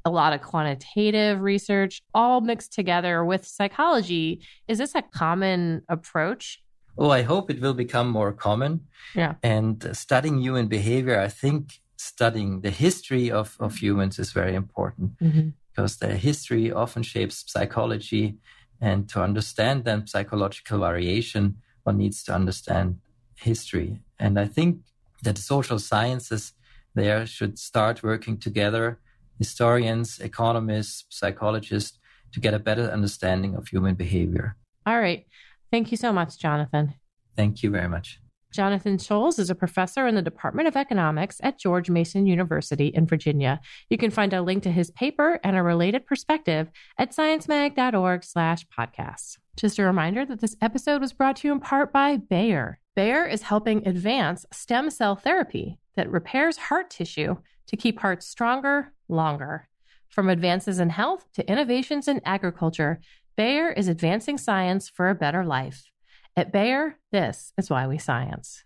a 0.05 0.11
lot 0.11 0.33
of 0.33 0.43
quantitative 0.43 1.41
research, 1.41 2.03
all 2.15 2.41
mixed 2.41 2.73
together 2.73 3.25
with 3.25 3.47
psychology. 3.47 4.41
Is 4.69 4.79
this 4.79 4.95
a 4.95 5.03
common 5.03 5.83
approach? 5.89 6.61
Oh, 6.99 7.11
I 7.11 7.23
hope 7.23 7.51
it 7.51 7.61
will 7.61 7.75
become 7.75 8.09
more 8.11 8.33
common. 8.33 8.87
Yeah. 9.15 9.35
And 9.43 9.97
studying 9.97 10.39
human 10.39 10.69
behavior, 10.69 11.19
I 11.19 11.29
think 11.29 11.81
studying 11.97 12.61
the 12.61 12.71
history 12.71 13.31
of, 13.31 13.57
of 13.61 13.77
humans 13.77 14.19
is 14.19 14.33
very 14.33 14.55
important 14.55 15.19
mm-hmm. 15.19 15.49
because 15.71 15.97
the 15.97 16.17
history 16.17 16.73
often 16.73 17.03
shapes 17.03 17.45
psychology. 17.47 18.37
And 18.81 19.09
to 19.11 19.23
understand 19.23 19.85
then 19.85 20.07
psychological 20.07 20.81
variation, 20.81 21.59
one 21.85 21.99
needs 21.99 22.23
to 22.25 22.35
understand 22.35 22.99
history. 23.37 24.01
And 24.19 24.39
I 24.39 24.47
think 24.47 24.81
that 25.23 25.39
social 25.39 25.79
sciences 25.79 26.53
there 26.95 27.25
should 27.27 27.59
start 27.59 28.03
working 28.03 28.39
together 28.39 28.99
historians, 29.43 30.21
economists, 30.21 31.05
psychologists 31.09 31.99
to 32.33 32.41
get 32.41 32.55
a 32.55 32.59
better 32.59 32.87
understanding 32.97 33.55
of 33.55 33.69
human 33.69 33.95
behavior. 33.95 34.57
All 34.87 35.01
right. 35.01 35.27
Thank 35.71 35.91
you 35.91 35.97
so 35.97 36.13
much, 36.13 36.39
Jonathan. 36.39 36.95
Thank 37.37 37.63
you 37.63 37.71
very 37.71 37.89
much. 37.89 38.21
Jonathan 38.53 38.99
Schulz 38.99 39.39
is 39.39 39.49
a 39.49 39.55
professor 39.55 40.07
in 40.07 40.15
the 40.15 40.23
Department 40.23 40.69
of 40.69 40.77
Economics 40.77 41.41
at 41.43 41.59
George 41.59 41.89
Mason 41.89 42.27
University 42.27 42.89
in 42.89 43.07
Virginia. 43.07 43.61
You 43.89 43.97
can 43.97 44.11
find 44.11 44.33
a 44.35 44.43
link 44.43 44.63
to 44.65 44.71
his 44.71 44.91
paper 44.91 45.41
and 45.43 45.57
a 45.57 45.63
related 45.63 46.07
perspective 46.07 46.71
at 46.99 47.13
sciencemag.org 47.13 48.23
slash 48.23 48.67
podcasts. 48.67 49.39
Just 49.57 49.79
a 49.79 49.85
reminder 49.85 50.27
that 50.27 50.41
this 50.41 50.57
episode 50.61 51.01
was 51.01 51.15
brought 51.15 51.37
to 51.37 51.49
you 51.49 51.53
in 51.53 51.61
part 51.61 51.93
by 51.93 52.19
Bayer. 52.19 52.79
Bayer 52.95 53.27
is 53.27 53.43
helping 53.43 53.89
advance 53.89 54.45
stem 54.53 54.91
cell 54.91 55.17
therapy 55.17 55.79
that 55.97 56.11
repairs 56.11 56.59
heart 56.59 56.91
tissue 56.91 57.37
to 57.67 57.77
keep 57.77 58.01
hearts 58.01 58.27
stronger, 58.27 58.93
longer. 59.13 59.69
From 60.09 60.29
advances 60.29 60.81
in 60.81 60.91
health 60.91 61.27
to 61.35 61.49
innovations 61.49 62.09
in 62.09 62.21
agriculture, 62.25 63.01
Bayer 63.37 63.71
is 63.71 63.89
advancing 63.89 64.37
science 64.37 64.89
for 64.89 65.09
a 65.09 65.15
better 65.15 65.45
life. 65.45 65.85
At 66.37 66.53
Bayer, 66.53 66.99
this 67.13 67.53
is 67.57 67.71
why 67.71 67.87
we 67.87 67.99
science. 67.99 68.65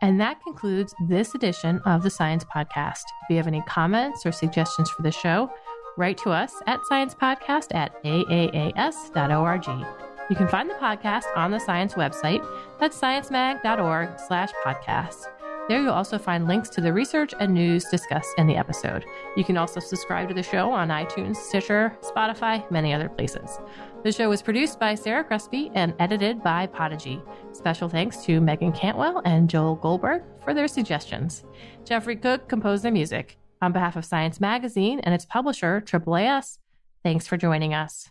And 0.00 0.20
that 0.20 0.42
concludes 0.42 0.94
this 1.08 1.34
edition 1.34 1.80
of 1.84 2.02
the 2.02 2.10
Science 2.10 2.44
Podcast. 2.44 3.02
If 3.22 3.30
you 3.30 3.36
have 3.36 3.46
any 3.46 3.62
comments 3.68 4.24
or 4.24 4.32
suggestions 4.32 4.90
for 4.90 5.02
the 5.02 5.10
show, 5.10 5.50
write 5.96 6.18
to 6.18 6.30
us 6.30 6.52
at 6.66 6.80
sciencepodcast 6.90 7.74
at 7.74 8.02
aaas.org. 8.04 10.07
You 10.30 10.36
can 10.36 10.48
find 10.48 10.68
the 10.68 10.74
podcast 10.74 11.24
on 11.36 11.50
the 11.50 11.58
science 11.58 11.94
website. 11.94 12.46
That's 12.78 13.00
sciencemag.org 13.00 14.20
slash 14.20 14.50
podcast. 14.64 15.28
There 15.68 15.82
you'll 15.82 15.92
also 15.92 16.18
find 16.18 16.46
links 16.46 16.70
to 16.70 16.80
the 16.80 16.92
research 16.92 17.34
and 17.40 17.52
news 17.52 17.84
discussed 17.90 18.34
in 18.38 18.46
the 18.46 18.56
episode. 18.56 19.04
You 19.36 19.44
can 19.44 19.58
also 19.58 19.80
subscribe 19.80 20.28
to 20.28 20.34
the 20.34 20.42
show 20.42 20.70
on 20.70 20.88
iTunes, 20.88 21.36
Stitcher, 21.36 21.96
Spotify, 22.00 22.70
many 22.70 22.94
other 22.94 23.08
places. 23.08 23.58
The 24.02 24.12
show 24.12 24.28
was 24.30 24.42
produced 24.42 24.78
by 24.78 24.94
Sarah 24.94 25.24
Crespi 25.24 25.70
and 25.74 25.94
edited 25.98 26.42
by 26.42 26.66
Podigy. 26.68 27.20
Special 27.52 27.88
thanks 27.88 28.24
to 28.24 28.40
Meagan 28.40 28.72
Cantwell 28.72 29.20
and 29.24 29.50
Joel 29.50 29.76
Goldberg 29.76 30.22
for 30.42 30.54
their 30.54 30.68
suggestions. 30.68 31.44
Jeffrey 31.84 32.16
Cook 32.16 32.48
composed 32.48 32.84
the 32.84 32.90
music. 32.90 33.36
On 33.60 33.72
behalf 33.72 33.96
of 33.96 34.04
Science 34.04 34.40
Magazine 34.40 35.00
and 35.00 35.14
its 35.14 35.24
publisher, 35.24 35.82
AAAS, 35.84 36.58
thanks 37.02 37.26
for 37.26 37.36
joining 37.36 37.74
us. 37.74 38.10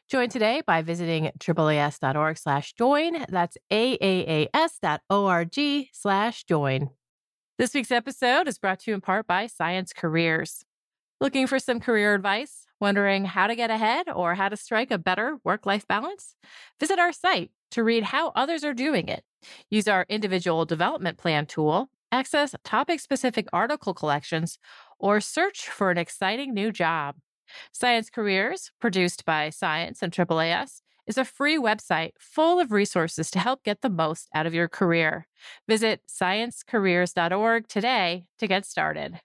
Join 0.11 0.27
today 0.27 0.61
by 0.67 0.81
visiting 0.81 1.31
AAAS.org 1.39 2.37
slash 2.37 2.73
join. 2.73 3.25
That's 3.29 3.57
AAAS.org 3.71 5.57
slash 5.93 6.43
join. 6.43 6.89
This 7.57 7.73
week's 7.73 7.91
episode 7.91 8.49
is 8.49 8.57
brought 8.57 8.81
to 8.81 8.91
you 8.91 8.95
in 8.95 8.99
part 8.99 9.25
by 9.25 9.47
Science 9.47 9.93
Careers. 9.93 10.65
Looking 11.21 11.47
for 11.47 11.59
some 11.59 11.79
career 11.79 12.13
advice? 12.13 12.65
Wondering 12.81 13.23
how 13.23 13.47
to 13.47 13.55
get 13.55 13.71
ahead 13.71 14.09
or 14.13 14.35
how 14.35 14.49
to 14.49 14.57
strike 14.57 14.91
a 14.91 14.97
better 14.97 15.37
work 15.45 15.65
life 15.65 15.87
balance? 15.87 16.35
Visit 16.77 16.99
our 16.99 17.13
site 17.13 17.51
to 17.69 17.81
read 17.81 18.03
how 18.03 18.33
others 18.35 18.65
are 18.65 18.73
doing 18.73 19.07
it. 19.07 19.23
Use 19.69 19.87
our 19.87 20.05
individual 20.09 20.65
development 20.65 21.19
plan 21.19 21.45
tool, 21.45 21.89
access 22.11 22.53
topic 22.65 22.99
specific 22.99 23.47
article 23.53 23.93
collections, 23.93 24.59
or 24.99 25.21
search 25.21 25.69
for 25.69 25.89
an 25.89 25.97
exciting 25.97 26.53
new 26.53 26.69
job. 26.69 27.15
Science 27.71 28.09
Careers, 28.09 28.71
produced 28.79 29.25
by 29.25 29.49
Science 29.49 30.01
and 30.01 30.11
AAAS, 30.11 30.81
is 31.07 31.17
a 31.17 31.25
free 31.25 31.57
website 31.57 32.11
full 32.19 32.59
of 32.59 32.71
resources 32.71 33.31
to 33.31 33.39
help 33.39 33.63
get 33.63 33.81
the 33.81 33.89
most 33.89 34.29
out 34.33 34.45
of 34.45 34.53
your 34.53 34.67
career. 34.67 35.27
Visit 35.67 36.01
sciencecareers.org 36.07 37.67
today 37.67 38.25
to 38.39 38.47
get 38.47 38.65
started. 38.65 39.19